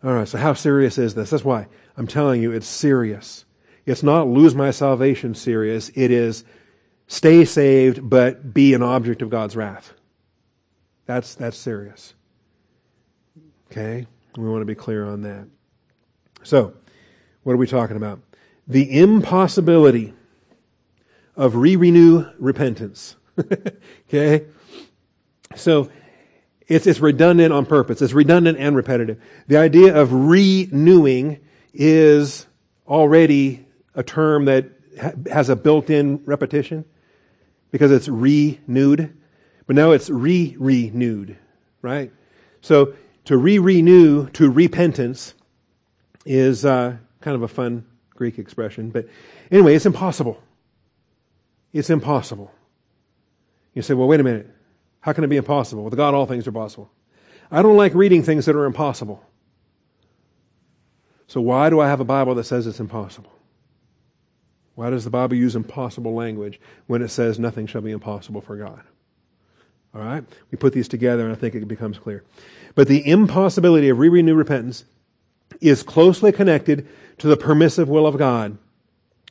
[0.04, 1.30] All right, so how serious is this?
[1.30, 3.46] That's why I'm telling you it's serious.
[3.86, 5.90] It's not lose my salvation serious.
[5.96, 6.44] It is
[7.08, 9.94] stay saved but be an object of God's wrath.
[11.06, 12.13] That's that's serious.
[13.72, 14.08] Okay?
[14.38, 15.48] We want to be clear on that.
[16.44, 16.74] So,
[17.44, 18.20] what are we talking about?
[18.68, 20.13] The impossibility
[21.36, 23.15] of re-renew repentance.
[24.10, 24.46] okay?
[25.56, 25.89] So,
[26.68, 28.02] it's, it's redundant on purpose.
[28.02, 29.22] It's redundant and repetitive.
[29.48, 31.39] The idea of renewing
[31.74, 32.48] is
[32.88, 36.86] already a term that ha- has a built-in repetition
[37.76, 39.14] because it's renewed.
[39.68, 41.36] But now it's re-renewed,
[41.82, 42.10] right?
[42.62, 42.94] So
[43.26, 45.34] to re-renew to repentance
[46.26, 48.92] is uh, kind of a fun Greek expression.
[48.92, 49.10] But
[49.52, 50.42] anyway, it's impossible.
[51.74, 52.50] It's impossible.
[53.74, 54.50] You say, well, wait a minute.
[55.02, 55.84] How can it be impossible?
[55.84, 56.90] With God, all things are possible.
[57.52, 59.22] I don't like reading things that are impossible.
[61.28, 63.34] So why do I have a Bible that says it's impossible?
[64.76, 68.58] Why does the Bible use impossible language when it says nothing shall be impossible for
[68.58, 68.82] God?
[69.94, 70.24] All right?
[70.52, 72.24] We put these together and I think it becomes clear.
[72.76, 74.84] But the impossibility of re-renew repentance
[75.62, 76.88] is closely connected
[77.20, 78.58] to the permissive will of God,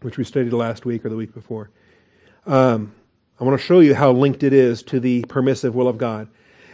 [0.01, 1.71] which we studied last week or the week before.
[2.47, 2.95] Um,
[3.39, 6.29] I want to show you how linked it is to the permissive will of God.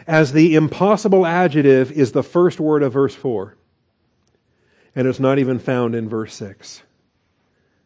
[0.07, 3.55] As the impossible adjective is the first word of verse 4,
[4.95, 6.83] and it's not even found in verse 6.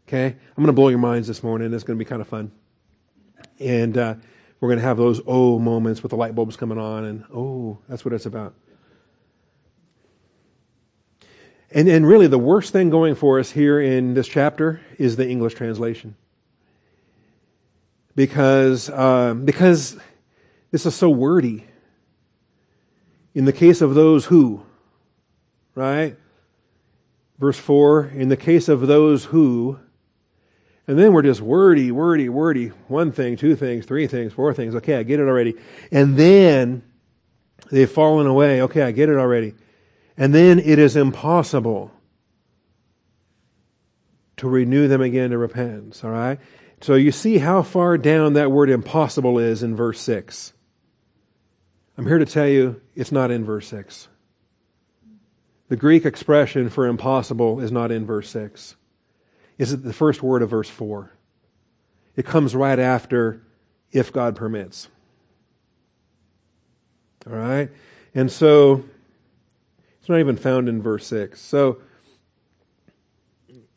[0.07, 0.27] Okay?
[0.27, 1.73] I'm going to blow your minds this morning.
[1.73, 2.51] It's going to be kind of fun.
[3.59, 4.15] And uh,
[4.59, 7.79] we're going to have those oh moments with the light bulbs coming on, and oh,
[7.87, 8.53] that's what it's about.
[11.71, 15.27] And, and really, the worst thing going for us here in this chapter is the
[15.27, 16.15] English translation
[18.15, 19.97] because, uh, because
[20.71, 21.65] this is so wordy.
[23.33, 24.63] In the case of those who,
[25.73, 26.15] right?
[27.37, 29.79] Verse 4, in the case of those who,
[30.87, 32.67] and then we're just wordy, wordy, wordy.
[32.87, 34.75] One thing, two things, three things, four things.
[34.75, 35.55] Okay, I get it already.
[35.91, 36.83] And then
[37.71, 38.61] they've fallen away.
[38.63, 39.55] Okay, I get it already.
[40.15, 41.91] And then it is impossible
[44.37, 46.03] to renew them again to repentance.
[46.03, 46.39] All right?
[46.81, 50.53] So you see how far down that word impossible is in verse 6.
[51.97, 54.07] I'm here to tell you it's not in verse 6.
[55.69, 58.75] The Greek expression for impossible is not in verse 6.
[59.57, 61.11] It's the first word of verse 4.
[62.15, 63.41] It comes right after
[63.91, 64.89] if God permits.
[67.27, 67.69] All right?
[68.13, 68.83] And so
[69.99, 71.39] it's not even found in verse 6.
[71.39, 71.79] So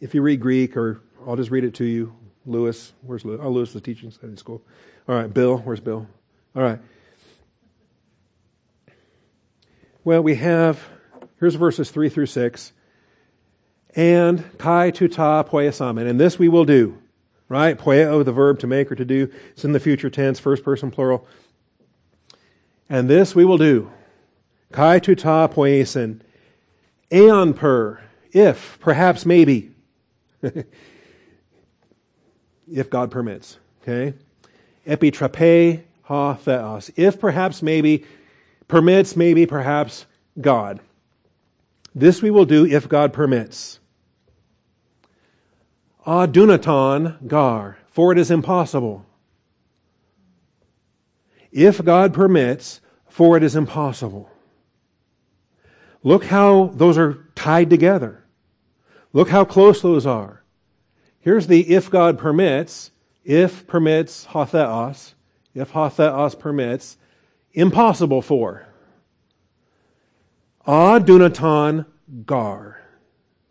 [0.01, 2.15] if you read Greek, or I'll just read it to you,
[2.47, 3.41] Lewis, where's Lewis?
[3.43, 4.63] Oh, Lewis is teaching Sunday school.
[5.09, 6.07] All right, Bill, where's Bill?
[6.55, 6.81] All right.
[10.05, 10.83] Well, we have,
[11.39, 12.73] here's verses 3 through 6.
[13.97, 16.09] And kai tuta poiesamen.
[16.09, 16.99] And this we will do.
[17.49, 17.79] Right?
[17.79, 19.31] Poieo, oh, the verb to make or to do.
[19.53, 21.27] It's in the future tense, first person plural.
[22.91, 23.91] And this we will do.
[24.71, 26.21] Kai tuta poiesin.
[27.11, 28.01] Aeon per.
[28.33, 29.71] If, perhaps, maybe.
[32.71, 33.59] if God permits.
[33.83, 34.15] Okay?
[34.87, 36.91] Epitrape ha theos.
[36.97, 38.05] If perhaps maybe,
[38.67, 40.07] permits maybe perhaps
[40.41, 40.81] God.
[41.95, 43.78] This we will do if God permits.
[46.09, 49.05] Adunaton gar, for it is impossible.
[51.53, 52.81] If God permits,
[53.11, 54.31] for it is impossible.
[56.03, 58.25] Look how those are tied together.
[59.13, 60.43] Look how close those are.
[61.21, 62.91] Here's the if God permits,
[63.23, 65.13] if permits hotheos,
[65.55, 66.97] if hotheos permits,
[67.53, 68.67] impossible for.
[70.67, 71.85] Adunaton
[72.25, 72.81] gar.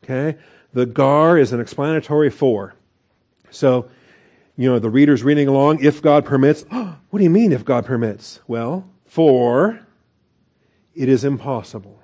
[0.04, 0.40] Okay?
[0.78, 2.76] The gar is an explanatory for.
[3.50, 3.90] So,
[4.56, 6.62] you know, the reader's reading along, if God permits.
[6.70, 8.42] what do you mean if God permits?
[8.46, 9.80] Well, for
[10.94, 12.00] it is impossible.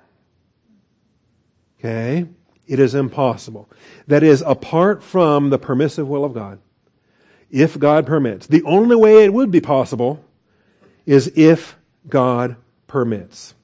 [1.78, 2.26] Okay?
[2.66, 3.70] It is impossible.
[4.08, 6.58] That is, apart from the permissive will of God,
[7.52, 8.48] if God permits.
[8.48, 10.24] The only way it would be possible
[11.06, 11.76] is if
[12.08, 12.56] God
[12.88, 13.54] permits.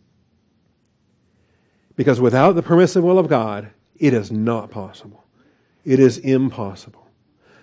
[1.97, 5.23] Because without the permissive will of God, it is not possible.
[5.85, 7.07] It is impossible.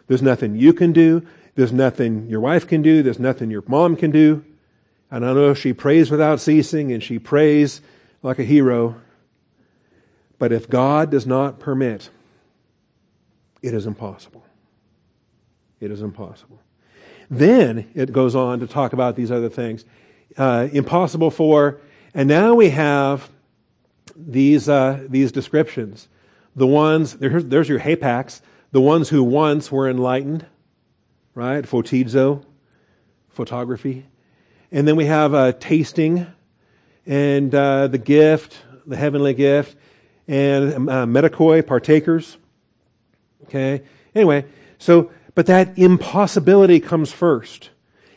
[0.07, 1.25] There's nothing you can do.
[1.55, 3.03] There's nothing your wife can do.
[3.03, 4.45] There's nothing your mom can do.
[5.09, 7.81] And I know she prays without ceasing and she prays
[8.21, 8.95] like a hero.
[10.37, 12.09] But if God does not permit,
[13.63, 14.45] it is impossible.
[15.79, 16.59] It is impossible.
[17.29, 19.85] Then it goes on to talk about these other things.
[20.37, 21.81] Uh, impossible for,
[22.13, 23.29] and now we have
[24.15, 26.07] these, uh, these descriptions.
[26.57, 28.41] The ones, there's, your hapax,
[28.71, 30.47] the ones who once were enlightened,
[31.35, 31.63] right?
[31.63, 32.43] Photizo,
[33.29, 34.07] photography.
[34.71, 36.25] And then we have uh, tasting
[37.05, 39.77] and uh, the gift, the heavenly gift
[40.27, 42.37] and uh, metochoi, partakers.
[43.43, 43.83] Okay?
[44.15, 44.43] Anyway,
[44.79, 47.69] so, but that impossibility comes first.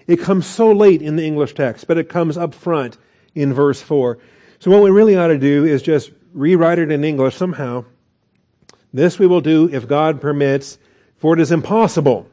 [0.06, 2.96] It comes so late in the English text, but it comes up front
[3.34, 4.18] in verse 4.
[4.60, 7.84] So what we really ought to do is just rewrite it in English somehow.
[8.92, 10.78] This we will do if God permits,
[11.16, 12.28] for it is impossible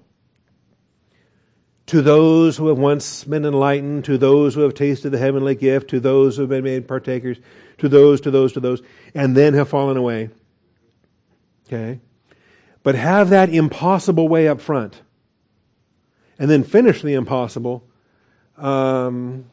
[1.88, 5.89] to those who have once been enlightened, to those who have tasted the heavenly gift,
[5.89, 7.38] to those who have been made partakers,
[7.78, 8.82] to those, to those, to those,
[9.14, 10.30] and then have fallen away.
[11.68, 11.99] Okay?
[12.84, 15.01] But have that impossible way up front.
[16.38, 17.84] And then finish the impossible.
[18.58, 19.45] Um,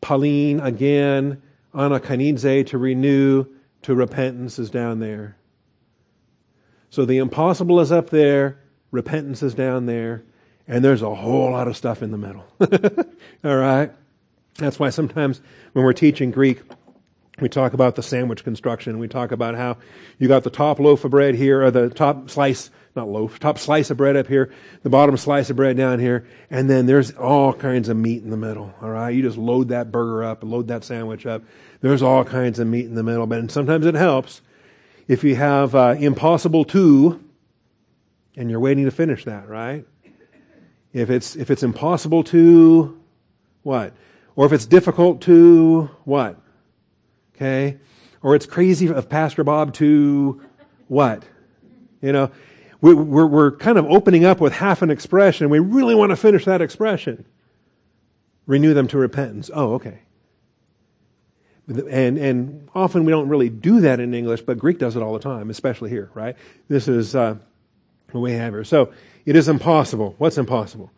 [0.00, 1.42] palin again,
[1.74, 3.46] anakanidze to renew
[3.86, 5.36] to repentance is down there.
[6.90, 8.58] So the impossible is up there,
[8.90, 10.24] repentance is down there,
[10.66, 12.44] and there's a whole lot of stuff in the middle.
[13.44, 13.92] All right?
[14.56, 15.40] That's why sometimes
[15.72, 16.62] when we're teaching Greek,
[17.38, 18.98] we talk about the sandwich construction.
[18.98, 19.76] We talk about how
[20.18, 23.56] you got the top loaf of bread here, or the top slice, not loaf, top
[23.56, 24.50] slice of bread up here,
[24.82, 28.30] the bottom slice of bread down here, and then there's all kinds of meat in
[28.30, 28.74] the middle.
[28.82, 31.42] All right, you just load that burger up and load that sandwich up.
[31.80, 34.40] There's all kinds of meat in the middle, but sometimes it helps
[35.08, 37.22] if you have uh, impossible to,
[38.36, 39.84] and you're waiting to finish that, right?
[40.92, 43.00] If it's if it's impossible to,
[43.62, 43.92] what?
[44.34, 46.40] Or if it's difficult to what?
[47.34, 47.78] Okay?
[48.22, 50.42] Or it's crazy of Pastor Bob to
[50.88, 51.24] what?
[52.00, 52.30] You know,
[52.80, 55.50] we're, we're, we're kind of opening up with half an expression.
[55.50, 57.24] We really want to finish that expression.
[58.46, 59.50] Renew them to repentance.
[59.52, 60.00] Oh, okay.
[61.68, 65.12] And, and often we don't really do that in English, but Greek does it all
[65.12, 66.36] the time, especially here, right?
[66.68, 67.36] This is uh,
[68.12, 68.64] what we have here.
[68.64, 68.92] So
[69.24, 70.14] it is impossible.
[70.18, 70.92] What's impossible?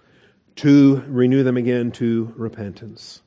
[0.56, 3.22] To renew them again to repentance.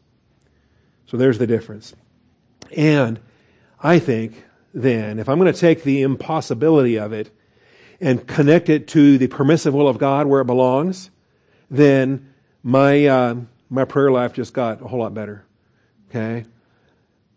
[1.07, 1.95] So there's the difference.
[2.77, 3.19] And
[3.81, 7.31] I think then, if I'm going to take the impossibility of it
[7.99, 11.09] and connect it to the permissive will of God where it belongs,
[11.69, 12.33] then
[12.63, 13.35] my, uh,
[13.69, 15.45] my prayer life just got a whole lot better.
[16.09, 16.45] Okay?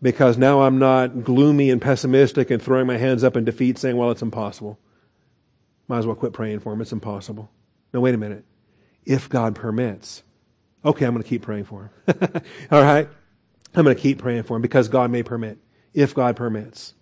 [0.05, 3.97] Because now I'm not gloomy and pessimistic and throwing my hands up in defeat saying,
[3.97, 4.77] well, it's impossible.
[5.87, 6.81] Might as well quit praying for him.
[6.81, 7.49] It's impossible.
[7.91, 8.45] No, wait a minute.
[9.03, 10.21] If God permits,
[10.85, 12.43] okay, I'm going to keep praying for him.
[12.71, 13.09] All right?
[13.73, 15.57] I'm going to keep praying for him because God may permit.
[15.91, 16.93] If God permits.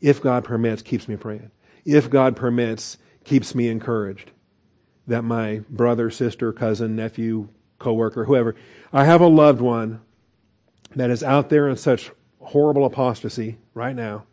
[0.00, 1.50] If God permits, keeps me praying.
[1.84, 4.30] If God permits, keeps me encouraged
[5.06, 8.56] that my brother, sister, cousin, nephew, coworker, whoever,
[8.94, 10.00] I have a loved one
[10.96, 14.24] that is out there in such horrible apostasy right now,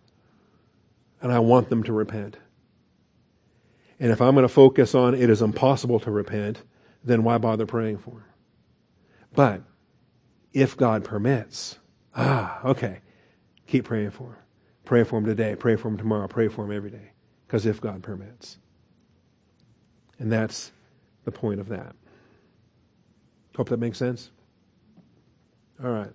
[1.22, 2.38] and I want them to repent.
[4.00, 6.64] And if I'm going to focus on it is impossible to repent,
[7.04, 8.24] then why bother praying for him?
[9.34, 9.62] But
[10.54, 11.80] if God permits.
[12.16, 13.00] Ah, okay.
[13.68, 14.36] Keep praying for him.
[14.86, 15.56] Pray for him today.
[15.56, 16.28] Pray for him tomorrow.
[16.28, 17.12] Pray for him every day.
[17.48, 18.58] Because if God permits.
[20.20, 20.72] And that's
[21.26, 21.96] the point of that.
[23.56, 24.32] Hope that makes sense.
[25.84, 26.12] All right.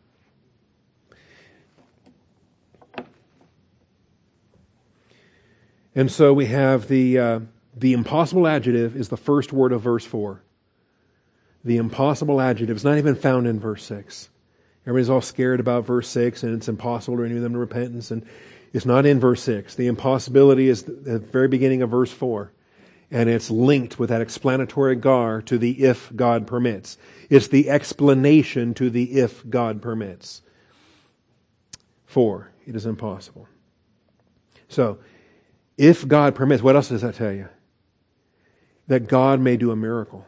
[5.98, 7.40] And so we have the, uh,
[7.76, 10.40] the impossible adjective is the first word of verse 4.
[11.64, 14.28] The impossible adjective is not even found in verse 6.
[14.86, 18.12] Everybody's all scared about verse 6 and it's impossible to renew them to repentance.
[18.12, 18.24] And
[18.72, 19.74] it's not in verse 6.
[19.74, 22.52] The impossibility is the very beginning of verse 4.
[23.10, 26.96] And it's linked with that explanatory gar to the if God permits.
[27.28, 30.42] It's the explanation to the if God permits.
[32.06, 33.48] For, it is impossible.
[34.68, 35.00] So,
[35.78, 37.48] if God permits, what else does that tell you?
[38.88, 40.26] That God may do a miracle.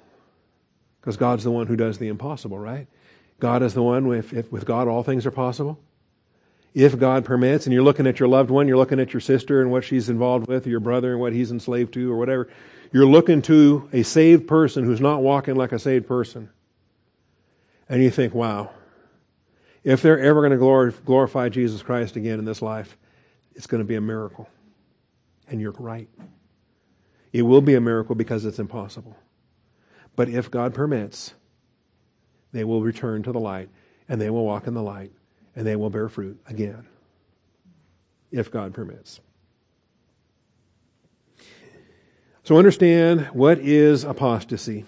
[1.01, 2.87] Because God's the one who does the impossible, right?
[3.41, 5.81] God is the one, with, if, with God all things are possible.
[6.73, 9.61] If God permits, and you're looking at your loved one, you're looking at your sister
[9.61, 12.49] and what she's involved with, your brother and what he's enslaved to, or whatever.
[12.93, 16.51] You're looking to a saved person who's not walking like a saved person.
[17.89, 18.71] And you think, wow,
[19.83, 22.97] if they're ever going to glorify Jesus Christ again in this life,
[23.57, 24.49] it's going to be a miracle.
[25.51, 26.09] And you're right.
[27.33, 29.17] It will be a miracle because it's impossible.
[30.17, 31.35] But if God permits,
[32.53, 33.69] they will return to the light
[34.09, 35.13] and they will walk in the light
[35.55, 36.87] and they will bear fruit again.
[38.31, 39.21] If God permits.
[42.45, 44.85] So understand what is apostasy.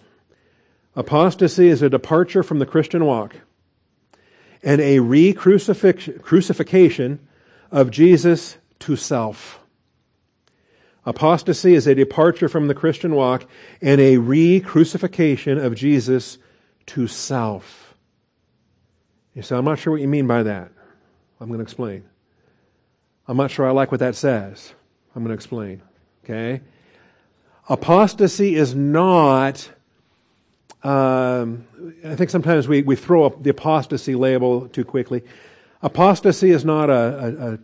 [0.95, 3.37] Apostasy is a departure from the Christian walk
[4.63, 7.29] and a re crucifixion
[7.71, 9.62] of Jesus to self.
[11.05, 13.47] Apostasy is a departure from the Christian walk
[13.81, 16.39] and a re crucifixion of Jesus
[16.87, 17.95] to self.
[19.35, 20.71] You say, I'm not sure what you mean by that.
[21.41, 22.05] I'm going to explain.
[23.27, 24.75] I'm not sure I like what that says.
[25.15, 25.83] I'm going to explain.
[26.25, 26.61] Okay?
[27.69, 29.71] Apostasy is not,
[30.83, 31.67] um,
[32.05, 35.23] I think sometimes we, we throw up the apostasy label too quickly.
[35.83, 37.59] Apostasy is not a, a, a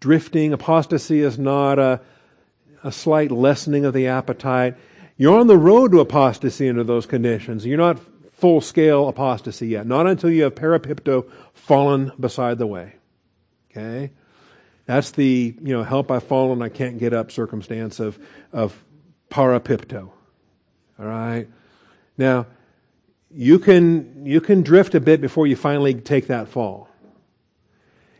[0.00, 2.00] drifting, apostasy is not a,
[2.82, 4.76] a slight lessening of the appetite.
[5.16, 7.66] You're on the road to apostasy under those conditions.
[7.66, 8.00] You're not
[8.32, 9.86] full scale apostasy yet.
[9.86, 12.94] Not until you have parapipto fallen beside the way.
[13.70, 14.10] Okay?
[14.86, 18.18] That's the, you know, help I've fallen, I can't get up circumstance of,
[18.52, 18.82] of
[19.30, 20.10] parapipto.
[20.98, 21.48] All right?
[22.18, 22.46] Now,
[23.30, 26.88] you can, you can drift a bit before you finally take that fall.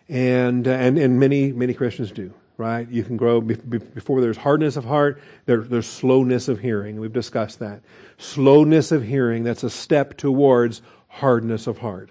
[0.08, 2.88] And, and, and many, many Christians do, right?
[2.88, 7.00] You can grow before there's hardness of heart, there, there's slowness of hearing.
[7.00, 7.82] We've discussed that.
[8.18, 12.11] Slowness of hearing, that's a step towards hardness of heart.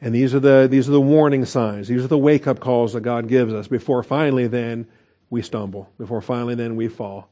[0.00, 1.88] And these are the, these are the warning signs.
[1.88, 4.86] These are the wake up calls that God gives us before finally then
[5.30, 7.30] we stumble, before finally then we fall.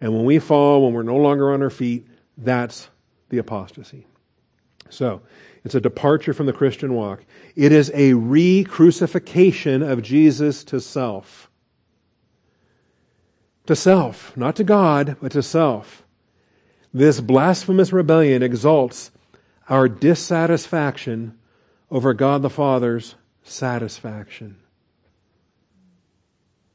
[0.00, 2.06] And when we fall, when we're no longer on our feet,
[2.38, 2.88] that's
[3.28, 4.06] the apostasy.
[4.90, 5.22] So,
[5.66, 7.24] it's a departure from the Christian walk.
[7.56, 11.50] It is a re crucifixion of Jesus to self.
[13.66, 16.04] To self, not to God, but to self.
[16.94, 19.10] This blasphemous rebellion exalts
[19.68, 21.36] our dissatisfaction
[21.90, 24.58] over God the Father's satisfaction.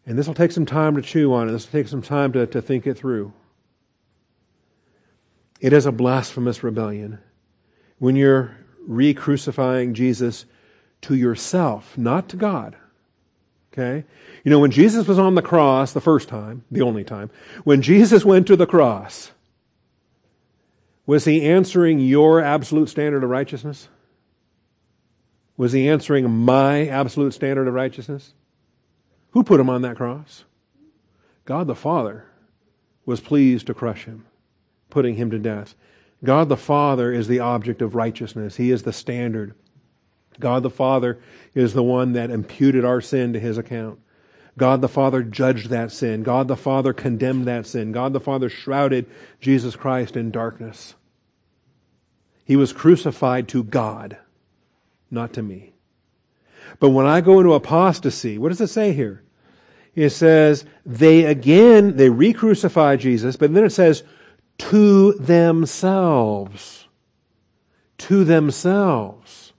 [0.05, 1.53] And this will take some time to chew on it.
[1.53, 3.32] This will take some time to, to think it through.
[5.62, 7.20] It is a blasphemous rebellion
[8.02, 10.45] when you're re crucifying Jesus
[11.02, 12.76] to yourself, not to God.
[13.72, 14.06] Okay?
[14.43, 17.30] You know, when Jesus was on the cross the first time, the only time,
[17.64, 19.32] when Jesus went to the cross,
[21.06, 23.88] was he answering your absolute standard of righteousness?
[25.56, 28.34] Was he answering my absolute standard of righteousness?
[29.34, 30.43] Who put him on that cross?
[31.45, 32.26] God the Father
[33.06, 34.26] was pleased to crush him,
[34.89, 35.76] putting him to death.
[36.24, 38.58] God the Father is the object of righteousness.
[38.58, 39.56] He is the standard.
[40.40, 41.20] God the Father
[41.54, 44.00] is the one that imputed our sin to his account.
[44.58, 46.24] God the Father judged that sin.
[46.24, 47.92] God the Father condemned that sin.
[47.92, 49.10] God the Father shrouded
[49.40, 50.96] Jesus Christ in darkness.
[52.44, 54.18] He was crucified to God,
[55.10, 55.74] not to me.
[56.80, 59.24] But when I go into apostasy, what does it say here?
[59.96, 64.04] It says they again, they re-crucify Jesus, but then it says
[64.62, 66.88] to themselves.
[67.97, 69.53] To themselves.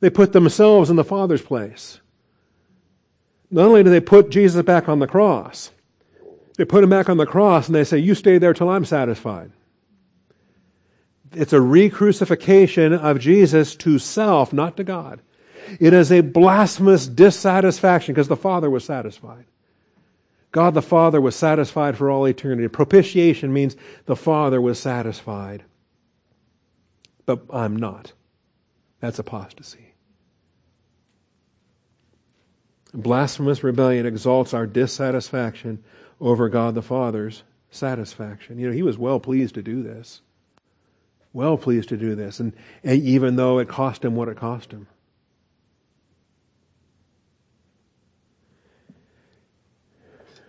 [0.00, 2.00] They put themselves in the Father's place.
[3.50, 5.70] Not only do they put Jesus back on the cross,
[6.56, 8.84] they put him back on the cross and they say, You stay there till I'm
[8.84, 9.52] satisfied.
[11.32, 15.20] It's a re crucifixion of Jesus to self, not to God.
[15.78, 19.44] It is a blasphemous dissatisfaction because the Father was satisfied.
[20.52, 22.68] God the Father was satisfied for all eternity.
[22.68, 23.76] Propitiation means
[24.06, 25.64] the Father was satisfied.
[27.26, 28.12] But I'm not.
[29.00, 29.92] That's apostasy.
[32.94, 35.84] Blasphemous rebellion exalts our dissatisfaction
[36.20, 38.58] over God the Father's satisfaction.
[38.58, 40.22] You know, he was well pleased to do this.
[41.32, 44.72] Well pleased to do this, and, and even though it cost him what it cost
[44.72, 44.86] him.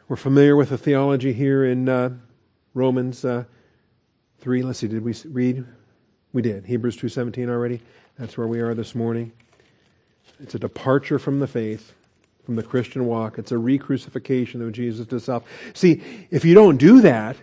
[0.10, 2.12] We're familiar with the theology here in uh,
[2.74, 3.44] Romans uh,
[4.40, 4.64] 3.
[4.64, 5.66] Let's see, did we read?
[6.32, 6.66] We did.
[6.66, 7.82] Hebrews 2.17 already.
[8.18, 9.34] That's where we are this morning.
[10.40, 11.94] It's a departure from the faith,
[12.46, 13.38] from the Christian walk.
[13.38, 15.44] It's a re-crucifixion of Jesus to self.
[15.74, 16.02] See,
[16.32, 17.36] if you don't do that,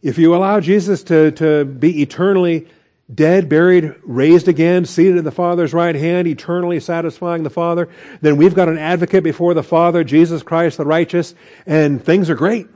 [0.00, 2.68] if you allow Jesus to, to be eternally
[3.12, 7.88] dead, buried, raised again, seated at the Father's right hand, eternally satisfying the Father,
[8.20, 11.34] then we've got an advocate before the Father, Jesus Christ the righteous,
[11.66, 12.66] and things are great.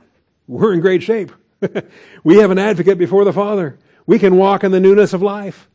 [0.47, 1.31] We're in great shape.
[2.23, 3.77] we have an advocate before the Father.
[4.05, 5.69] We can walk in the newness of life.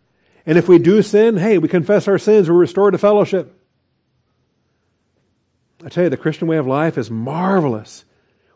[0.46, 3.52] And if we do sin, hey, we confess our sins, we're restored to fellowship.
[5.84, 8.04] I tell you, the Christian way of life is marvelous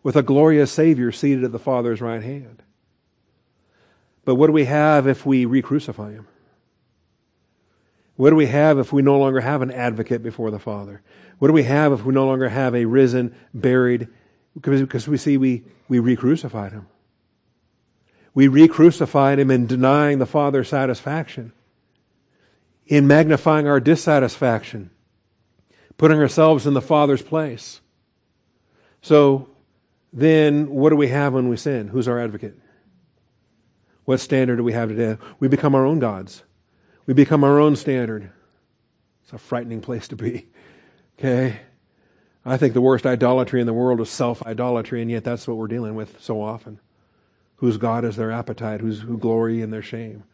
[0.03, 2.62] with a glorious Savior seated at the Father's right hand.
[4.24, 6.26] But what do we have if we re crucify him?
[8.16, 11.00] What do we have if we no longer have an advocate before the Father?
[11.38, 14.08] What do we have if we no longer have a risen, buried,
[14.54, 16.86] because we see we, we re crucified him?
[18.34, 21.52] We re crucified him in denying the Father's satisfaction,
[22.86, 24.90] in magnifying our dissatisfaction,
[25.96, 27.80] putting ourselves in the Father's place.
[29.00, 29.48] So
[30.12, 31.88] then, what do we have when we sin?
[31.88, 32.58] Who's our advocate?
[34.11, 35.18] What standard do we have today?
[35.38, 36.42] We become our own gods.
[37.06, 38.32] We become our own standard.
[39.22, 40.48] It's a frightening place to be.
[41.16, 41.61] Okay?
[42.44, 45.56] I think the worst idolatry in the world is self idolatry, and yet that's what
[45.56, 46.80] we're dealing with so often.
[47.58, 50.24] Whose God is their appetite, who's, who glory in their shame.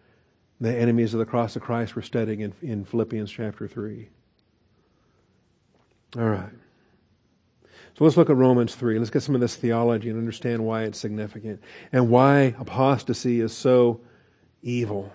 [0.58, 4.08] The enemies of the cross of Christ we're studying in, in Philippians chapter 3.
[6.16, 6.48] All right.
[7.96, 8.98] So let's look at Romans 3.
[8.98, 13.56] Let's get some of this theology and understand why it's significant and why apostasy is
[13.56, 14.02] so
[14.62, 15.10] evil.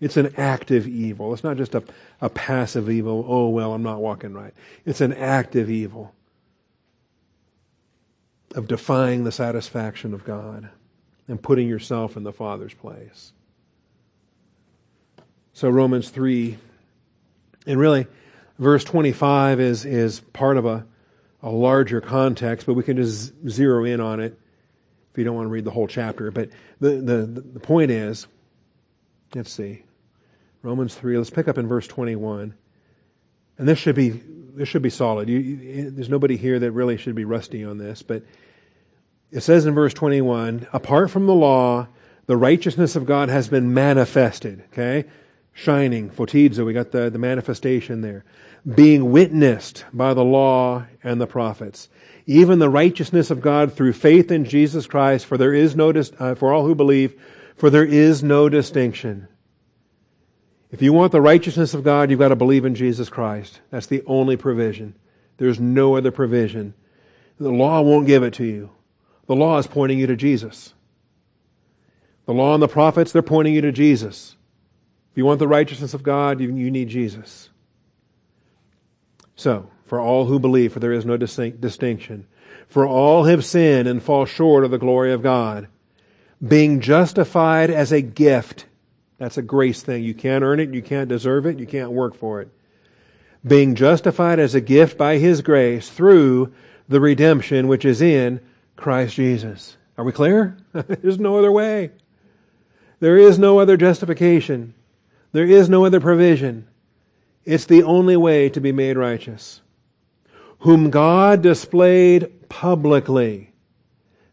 [0.00, 1.34] It's an active evil.
[1.34, 1.82] It's not just a,
[2.22, 3.22] a passive evil.
[3.28, 4.54] Oh, well, I'm not walking right.
[4.86, 6.14] It's an active evil
[8.54, 10.70] of defying the satisfaction of God
[11.26, 13.32] and putting yourself in the Father's place.
[15.52, 16.56] So, Romans 3,
[17.66, 18.06] and really,
[18.58, 20.86] verse 25 is, is part of a,
[21.42, 24.38] a larger context, but we can just zero in on it
[25.12, 26.30] if you don't want to read the whole chapter.
[26.30, 26.50] But
[26.80, 28.26] the, the, the point is,
[29.34, 29.84] let's see,
[30.62, 32.54] Romans 3, let's pick up in verse 21.
[33.58, 35.28] And this should be, this should be solid.
[35.28, 38.22] You, you, there's nobody here that really should be rusty on this, but
[39.30, 41.86] it says in verse 21, apart from the law,
[42.26, 44.64] the righteousness of God has been manifested.
[44.72, 45.08] Okay?
[45.52, 48.24] Shining, photizo, we got the, the manifestation there
[48.66, 51.88] being witnessed by the law and the prophets,
[52.26, 56.34] even the righteousness of God through faith in Jesus Christ, for there is no, uh,
[56.34, 57.20] for all who believe,
[57.56, 59.28] for there is no distinction.
[60.70, 63.60] If you want the righteousness of God, you've got to believe in Jesus Christ.
[63.70, 64.94] That's the only provision.
[65.38, 66.74] There's no other provision.
[67.38, 68.70] The law won't give it to you.
[69.26, 70.74] The law is pointing you to Jesus.
[72.26, 74.36] The law and the prophets, they're pointing you to Jesus.
[75.12, 77.48] If you want the righteousness of God, you, you need Jesus.
[79.38, 82.26] So, for all who believe, for there is no distinction.
[82.66, 85.68] For all have sinned and fall short of the glory of God.
[86.46, 88.66] Being justified as a gift.
[89.18, 90.02] That's a grace thing.
[90.02, 92.48] You can't earn it, you can't deserve it, you can't work for it.
[93.46, 96.52] Being justified as a gift by His grace through
[96.88, 98.40] the redemption which is in
[98.74, 99.76] Christ Jesus.
[99.96, 100.56] Are we clear?
[100.72, 101.92] There's no other way.
[102.98, 104.74] There is no other justification.
[105.30, 106.66] There is no other provision.
[107.48, 109.62] It's the only way to be made righteous.
[110.58, 113.54] Whom God displayed publicly.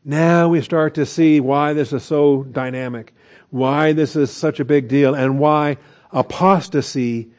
[0.04, 3.14] Now we start to see why this is so dynamic,
[3.52, 5.78] why this is such a big deal, and why
[6.12, 7.32] apostasy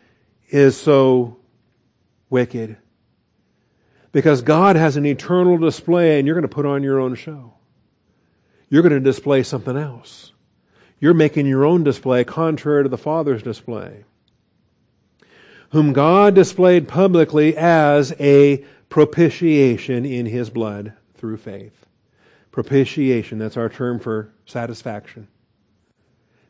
[0.49, 1.37] is so
[2.31, 2.79] wicked.
[4.13, 7.53] Because God has an eternal display and you're going to put on your own show.
[8.71, 10.33] You're going to display something else.
[11.01, 14.05] You're making your own display contrary to the Father's display
[15.71, 21.87] whom God displayed publicly as a propitiation in his blood through faith.
[22.51, 25.29] Propitiation, that's our term for satisfaction.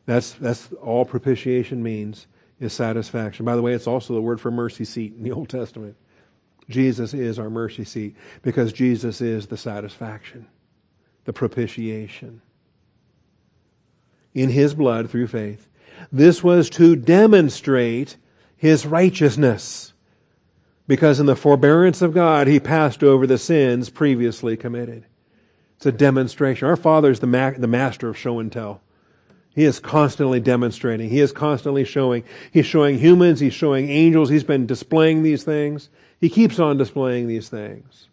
[0.05, 2.27] That's, that's all propitiation means
[2.59, 3.45] is satisfaction.
[3.45, 5.95] By the way, it's also the word for mercy seat in the Old Testament.
[6.69, 10.47] Jesus is our mercy seat because Jesus is the satisfaction,
[11.25, 12.41] the propitiation.
[14.33, 15.69] In his blood through faith.
[16.11, 18.17] This was to demonstrate
[18.57, 19.93] his righteousness.
[20.87, 25.05] Because in the forbearance of God, he passed over the sins previously committed.
[25.75, 26.67] It's a demonstration.
[26.67, 28.81] Our Father is the, ma- the master of show and tell.
[29.53, 31.09] He is constantly demonstrating.
[31.09, 32.23] He is constantly showing.
[32.51, 33.39] He's showing humans.
[33.39, 34.29] He's showing angels.
[34.29, 35.89] He's been displaying these things.
[36.19, 38.07] He keeps on displaying these things.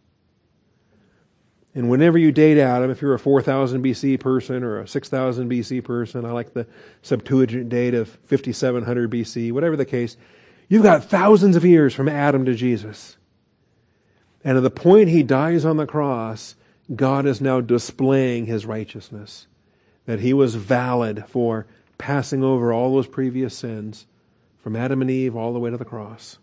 [1.74, 5.82] And whenever you date Adam, if you're a 4000 BC person or a 6000 BC
[5.82, 6.66] person, I like the
[7.02, 10.16] Septuagint date of 5700 BC, whatever the case,
[10.68, 13.16] you've got thousands of years from Adam to Jesus.
[14.44, 16.54] And at the point he dies on the cross,
[16.94, 19.46] God is now displaying his righteousness.
[20.06, 24.06] That he was valid for passing over all those previous sins
[24.58, 26.38] from Adam and Eve all the way to the cross.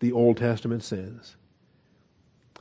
[0.00, 1.36] The Old Testament sins.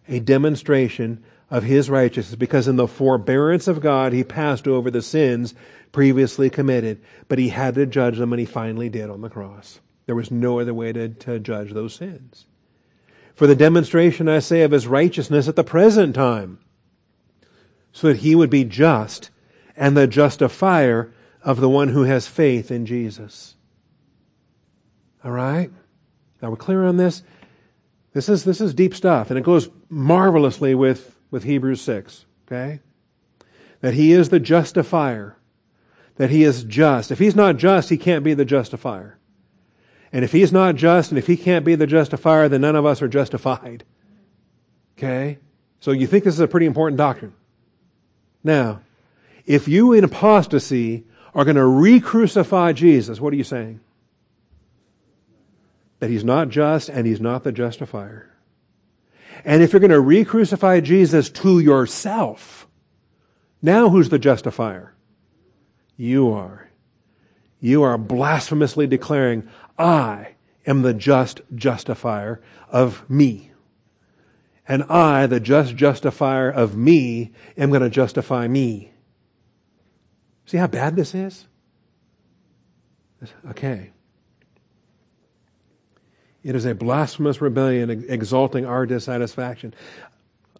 [0.07, 5.01] A demonstration of his righteousness because in the forbearance of God he passed over the
[5.01, 5.53] sins
[5.91, 9.80] previously committed, but he had to judge them and he finally did on the cross.
[10.07, 12.47] There was no other way to, to judge those sins.
[13.35, 16.57] For the demonstration, I say, of his righteousness at the present time,
[17.91, 19.29] so that he would be just
[19.75, 23.55] and the justifier of the one who has faith in Jesus.
[25.23, 25.69] All right?
[26.41, 27.21] Now we're clear on this?
[28.13, 32.79] This is, this is deep stuff, and it goes marvelously with with Hebrews 6, okay?
[33.81, 35.37] That he is the justifier,
[36.15, 37.11] that he is just.
[37.11, 39.17] If he's not just, he can't be the justifier.
[40.18, 42.88] And if he's not just and if he can't be the justifier, then none of
[42.88, 43.84] us are justified.
[44.97, 45.38] Okay?
[45.80, 47.36] So you think this is a pretty important doctrine.
[48.43, 48.82] Now,
[49.45, 51.05] if you in apostasy
[51.36, 53.80] are going to re crucify Jesus, what are you saying?
[55.99, 58.36] That he's not just and he's not the justifier.
[59.45, 62.68] And if you're going to re-crucify Jesus to yourself,
[63.61, 64.95] now who's the justifier?
[65.95, 66.66] You are.
[67.59, 69.47] You are blasphemously declaring,
[69.77, 70.35] I
[70.65, 73.51] am the just justifier of me.
[74.67, 78.91] And I, the just justifier of me, am going to justify me.
[80.45, 81.47] See how bad this is?
[83.49, 83.91] Okay.
[86.43, 89.73] It is a blasphemous rebellion exalting our dissatisfaction.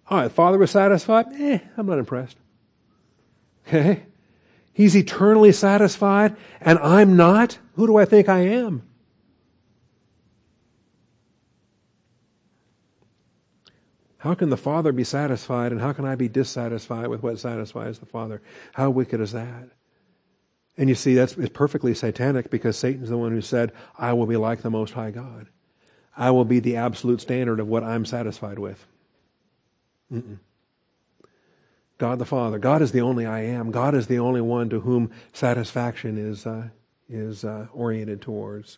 [0.10, 1.28] All right, Father was satisfied?
[1.34, 2.38] Eh, I'm not impressed.
[3.68, 4.06] Okay?
[4.78, 7.58] He's eternally satisfied, and I'm not?
[7.78, 8.84] Who do I think I am?
[14.20, 17.98] How can the Father be satisfied, and how can I be dissatisfied with what satisfies
[17.98, 18.40] the Father?
[18.76, 19.70] How wicked is that?
[20.78, 24.38] And you see, that's perfectly satanic because Satan's the one who said, I will be
[24.38, 25.48] like the Most High God.
[26.16, 28.86] I will be the absolute standard of what I'm satisfied with.
[30.14, 30.38] Mm-mm.
[31.98, 32.60] God the Father.
[32.60, 33.72] God is the only I am.
[33.72, 36.70] God is the only one to whom satisfaction is, uh,
[37.10, 38.78] is uh, oriented towards.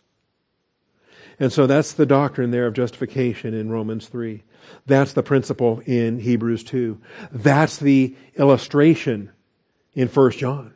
[1.38, 4.42] And so that's the doctrine there of justification in Romans 3.
[4.86, 7.00] That's the principle in Hebrews 2.
[7.32, 9.30] That's the illustration
[9.94, 10.74] in 1 John.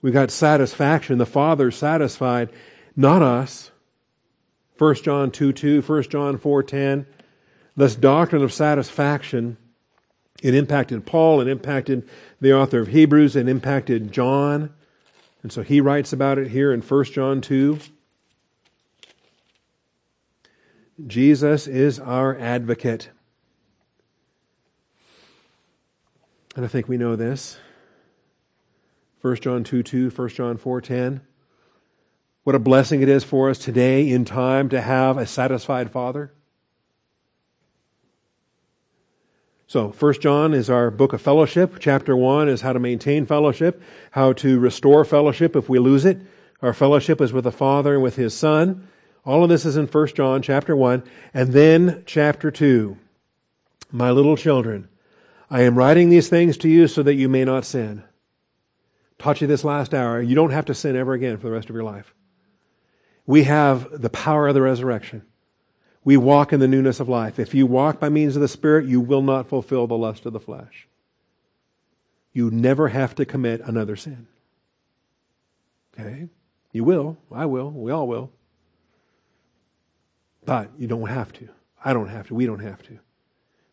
[0.00, 1.18] We've got satisfaction.
[1.18, 2.50] The Father satisfied,
[2.96, 3.72] not us.
[4.78, 7.06] 1 John 2 2, 1 John 4 10.
[7.76, 9.56] This doctrine of satisfaction,
[10.42, 12.08] it impacted Paul, it impacted
[12.40, 14.72] the author of Hebrews, it impacted John.
[15.42, 17.78] And so he writes about it here in 1 John 2.
[21.06, 23.10] Jesus is our advocate.
[26.56, 27.58] And I think we know this.
[29.20, 31.20] 1 John 2 2, 1 John 4 10.
[32.42, 36.32] What a blessing it is for us today in time to have a satisfied Father.
[39.68, 41.76] So, First John is our book of fellowship.
[41.78, 46.18] Chapter 1 is how to maintain fellowship, how to restore fellowship if we lose it.
[46.62, 48.88] Our fellowship is with the Father and with His Son.
[49.26, 51.02] All of this is in First John chapter 1.
[51.34, 52.96] And then chapter 2.
[53.92, 54.88] My little children,
[55.50, 58.02] I am writing these things to you so that you may not sin.
[59.18, 60.20] Taught you this last hour.
[60.20, 62.14] You don't have to sin ever again for the rest of your life
[63.28, 65.22] we have the power of the resurrection.
[66.04, 67.38] We walk in the newness of life.
[67.38, 70.32] If you walk by means of the Spirit, you will not fulfill the lust of
[70.32, 70.86] the flesh.
[72.32, 74.26] You never have to commit another sin.
[75.98, 76.28] Okay?
[76.72, 77.16] You will.
[77.32, 77.70] I will.
[77.70, 78.30] We all will.
[80.44, 81.48] But you don't have to.
[81.84, 82.34] I don't have to.
[82.34, 82.98] We don't have to.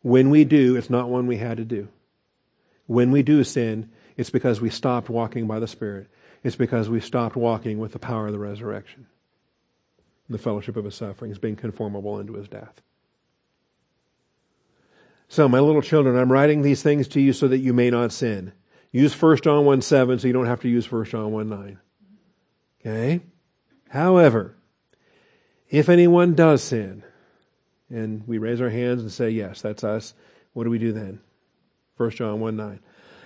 [0.02, 1.88] When we do, it's not one we had to do.
[2.88, 6.08] When we do sin, it's because we stopped walking by the Spirit.
[6.44, 9.08] It's because we stopped walking with the power of the resurrection
[10.30, 12.82] the fellowship of his sufferings, being conformable unto his death.
[15.28, 18.12] So, my little children, I'm writing these things to you so that you may not
[18.12, 18.54] sin.
[18.92, 21.80] Use 1 John 1 7 so you don't have to use 1 John 1 9.
[22.82, 23.22] Okay?
[23.90, 24.56] However,
[25.70, 27.04] If anyone does sin,
[27.90, 30.14] and we raise our hands and say, Yes, that's us,
[30.54, 31.20] what do we do then?
[31.98, 32.80] 1 John 1 9.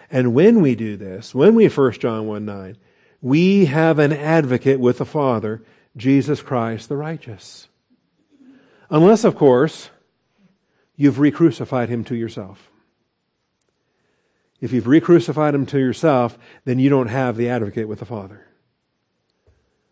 [0.10, 2.78] And when we do this, when we 1 John 1 9,
[3.22, 5.62] we have an advocate with the Father,
[5.98, 7.68] Jesus Christ the righteous.
[8.90, 9.90] Unless, of course,
[10.96, 12.70] you've re crucified him to yourself.
[14.62, 18.06] If you've re crucified him to yourself, then you don't have the advocate with the
[18.06, 18.46] Father.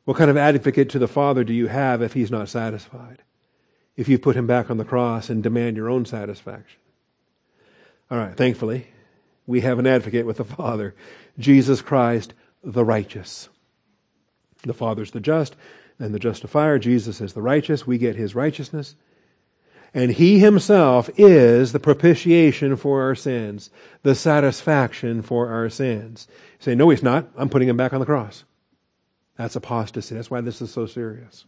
[0.05, 3.23] What kind of advocate to the Father do you have if he's not satisfied?
[3.95, 6.79] If you put him back on the cross and demand your own satisfaction?
[8.09, 8.87] All right, thankfully,
[9.45, 10.95] we have an advocate with the Father,
[11.37, 12.33] Jesus Christ,
[12.63, 13.49] the righteous.
[14.63, 15.55] The Father's the just
[15.99, 16.79] and the justifier.
[16.79, 17.87] Jesus is the righteous.
[17.87, 18.95] We get his righteousness.
[19.93, 23.69] And he himself is the propitiation for our sins,
[24.03, 26.27] the satisfaction for our sins.
[26.59, 27.27] You say, no, he's not.
[27.37, 28.43] I'm putting him back on the cross.
[29.37, 30.15] That's apostasy.
[30.15, 31.45] That's why this is so serious.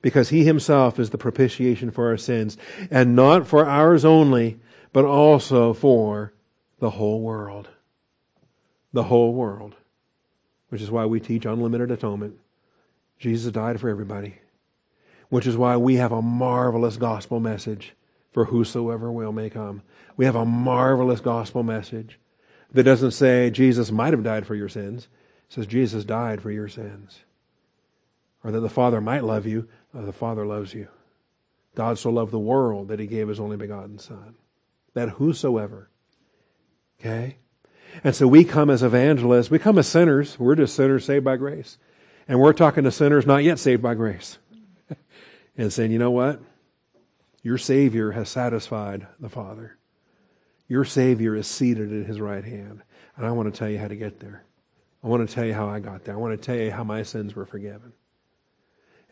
[0.00, 2.56] Because he himself is the propitiation for our sins,
[2.90, 4.58] and not for ours only,
[4.92, 6.32] but also for
[6.78, 7.68] the whole world.
[8.92, 9.74] The whole world.
[10.70, 12.38] Which is why we teach unlimited atonement.
[13.24, 14.38] Jesus died for everybody
[15.34, 17.94] which is why we have a marvelous gospel message
[18.30, 19.82] for whosoever will may come.
[20.16, 22.20] We have a marvelous gospel message
[22.70, 25.08] that doesn't say Jesus might have died for your sins.
[25.48, 27.24] It says Jesus died for your sins.
[28.44, 30.86] Or that the Father might love you, uh, the Father loves you.
[31.74, 34.36] God so loved the world that he gave his only begotten Son.
[34.92, 35.90] That whosoever.
[37.00, 37.38] Okay?
[38.04, 40.38] And so we come as evangelists, we come as sinners.
[40.38, 41.76] We're just sinners saved by grace.
[42.26, 44.38] And we're talking to sinners not yet saved by grace
[45.56, 46.40] and saying, you know what?
[47.42, 49.76] Your Savior has satisfied the Father.
[50.66, 52.82] Your Savior is seated at His right hand.
[53.16, 54.44] And I want to tell you how to get there.
[55.02, 56.14] I want to tell you how I got there.
[56.14, 57.92] I want to tell you how my sins were forgiven.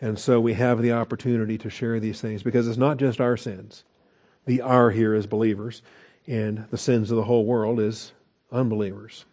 [0.00, 3.36] And so we have the opportunity to share these things because it's not just our
[3.36, 3.84] sins.
[4.46, 5.82] The here is believers,
[6.26, 8.12] and the sins of the whole world is
[8.50, 9.24] unbelievers.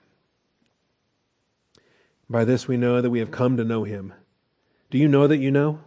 [2.30, 4.14] By this we know that we have come to know Him.
[4.90, 5.80] Do you know that you know?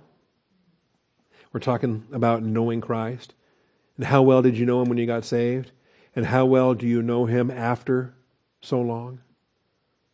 [1.52, 3.34] We're talking about knowing Christ.
[3.96, 5.70] And how well did you know him when you got saved?
[6.16, 8.14] And how well do you know him after
[8.60, 9.20] so long?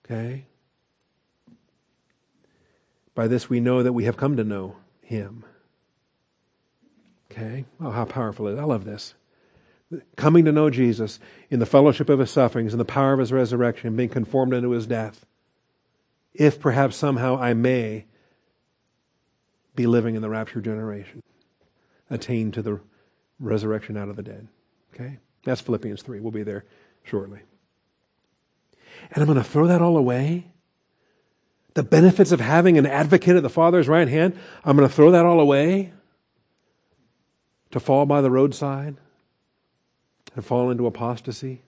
[0.05, 0.47] Okay?
[3.15, 5.45] By this we know that we have come to know him.
[7.31, 7.65] Okay?
[7.81, 8.59] Oh, how powerful it is.
[8.59, 9.15] I love this.
[10.17, 11.19] Coming to know Jesus
[11.51, 14.71] in the fellowship of his sufferings and the power of his resurrection, being conformed unto
[14.71, 15.25] his death.
[16.35, 18.07] If perhaps somehow I may
[19.75, 21.23] be living in the rapture generation
[22.11, 22.81] attain to the
[23.39, 24.49] resurrection out of the dead.
[24.95, 25.19] Okay?
[25.45, 26.21] That's Philippians 3.
[26.21, 26.65] We'll be there
[27.05, 27.41] shortly.
[29.13, 30.47] And I'm going to throw that all away.
[31.75, 35.13] The benefits of having an advocate at the Father's right hand, I'm going to throw
[35.13, 35.93] that all away
[37.71, 38.97] to fall by the roadside
[40.35, 41.63] and fall into apostasy.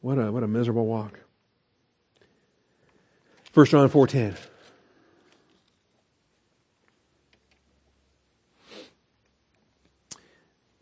[0.00, 1.20] What a, what a miserable walk.
[3.54, 4.36] 1 John 4.10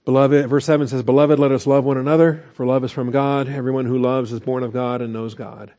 [0.05, 3.49] Beloved, verse 7 says, Beloved, let us love one another, for love is from God.
[3.49, 5.73] Everyone who loves is born of God and knows God.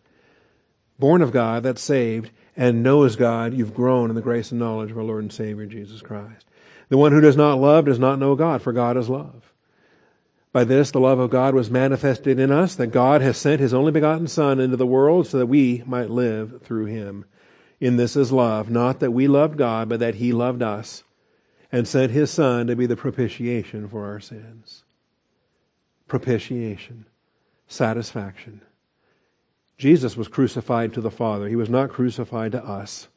[0.99, 4.91] Born of God, that's saved, and knows God, you've grown in the grace and knowledge
[4.91, 6.45] of our Lord and Savior Jesus Christ.
[6.89, 9.50] The one who does not love does not know God, for God is love.
[10.53, 13.73] By this, the love of God was manifested in us, that God has sent his
[13.73, 17.25] only begotten Son into the world so that we might live through him.
[17.79, 21.03] In this is love, not that we loved God, but that he loved us
[21.71, 24.83] and sent his son to be the propitiation for our sins.
[26.07, 27.05] Propitiation,
[27.67, 28.61] satisfaction.
[29.77, 31.47] Jesus was crucified to the Father.
[31.47, 33.07] He was not crucified to us.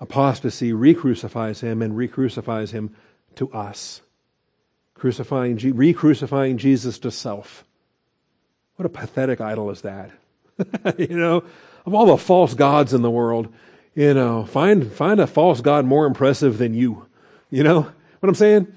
[0.00, 2.96] Apostasy re-crucifies him and re-crucifies him
[3.36, 4.00] to us.
[5.00, 7.64] Crucifying, re-crucifying Jesus to self.
[8.76, 10.10] What a pathetic idol is that?
[10.98, 11.42] you know,
[11.86, 13.50] of all the false gods in the world,
[13.94, 17.06] you know, find, find a false god more impressive than you.
[17.48, 18.76] You know what I'm saying?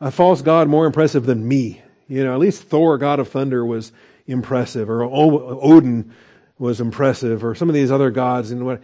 [0.00, 1.80] A false god more impressive than me.
[2.08, 3.92] You know, at least Thor, god of thunder, was
[4.26, 6.12] impressive, or Odin
[6.58, 8.50] was impressive, or some of these other gods.
[8.50, 8.82] And what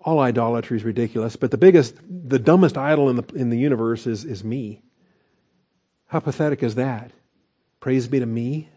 [0.00, 1.34] all idolatry is ridiculous.
[1.34, 4.82] But the biggest, the dumbest idol in the in the universe is is me.
[6.10, 7.10] How pathetic is that?
[7.80, 8.68] Praise be to me.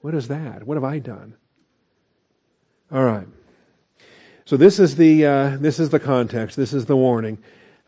[0.00, 0.64] What is that?
[0.64, 1.34] What have I done?
[2.90, 3.26] All right.
[4.44, 6.56] So this is the uh, this is the context.
[6.56, 7.38] This is the warning.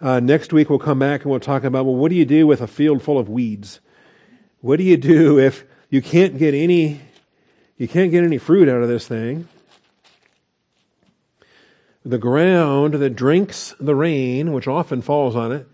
[0.01, 2.47] Uh, next week we'll come back and we'll talk about well, what do you do
[2.47, 3.81] with a field full of weeds?
[4.61, 7.01] What do you do if you can't get any
[7.79, 9.49] you can't get any fruit out of this thing?
[12.05, 15.69] the ground that drinks the rain, which often falls on it,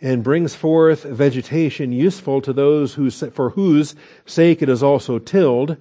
[0.00, 3.94] and brings forth vegetation useful to those who, for whose
[4.26, 5.76] sake it is also tilled,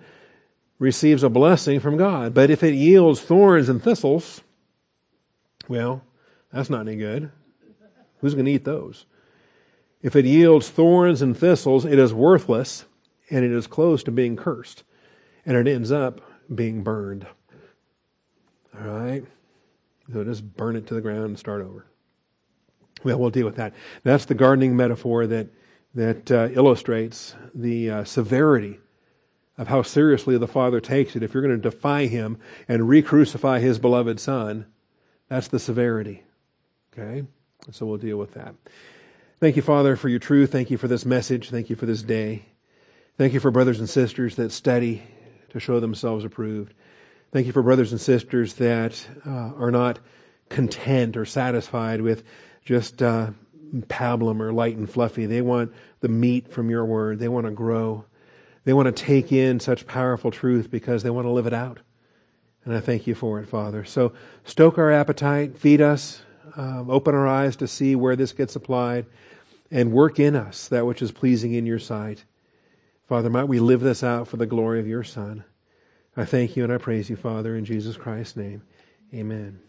[0.80, 2.34] receives a blessing from God.
[2.34, 4.42] But if it yields thorns and thistles,
[5.68, 6.04] well,
[6.52, 7.32] that's not any good.
[8.20, 9.06] Who's going to eat those?
[10.02, 12.86] If it yields thorns and thistles, it is worthless
[13.30, 14.84] and it is close to being cursed
[15.46, 16.22] and it ends up
[16.54, 17.28] being burned.
[18.80, 19.26] All right?
[20.14, 21.86] So just burn it to the ground and start over.
[23.08, 23.74] Well, we'll deal with that.
[24.04, 25.48] That's the gardening metaphor that,
[25.96, 28.80] that uh, illustrates the uh, severity
[29.58, 31.24] of how seriously the Father takes it.
[31.24, 32.38] If you're going to defy Him
[32.68, 34.66] and re crucify His beloved Son,
[35.30, 36.24] that's the severity.
[36.92, 37.26] Okay?
[37.72, 38.56] So we'll deal with that.
[39.40, 40.52] Thank you, Father, for your truth.
[40.52, 41.50] Thank you for this message.
[41.50, 42.44] Thank you for this day.
[43.18, 45.02] Thank you for brothers and sisters that study
[45.52, 46.74] to show themselves approved.
[47.32, 50.00] Thank you for brothers and sisters that uh, are not
[50.50, 52.24] content or satisfied with
[52.68, 53.32] just uh,
[53.88, 55.26] pablum or light and fluffy.
[55.26, 57.18] They want the meat from your word.
[57.18, 58.04] They want to grow.
[58.66, 61.80] They want to take in such powerful truth because they want to live it out.
[62.66, 63.86] And I thank you for it, Father.
[63.86, 64.12] So
[64.44, 66.22] stoke our appetite, feed us,
[66.58, 69.06] um, open our eyes to see where this gets applied,
[69.72, 72.26] and work in us that which is pleasing in your sight.
[73.08, 75.46] Father, might we live this out for the glory of your Son.
[76.18, 78.64] I thank you and I praise you, Father, in Jesus Christ's name.
[79.14, 79.67] Amen.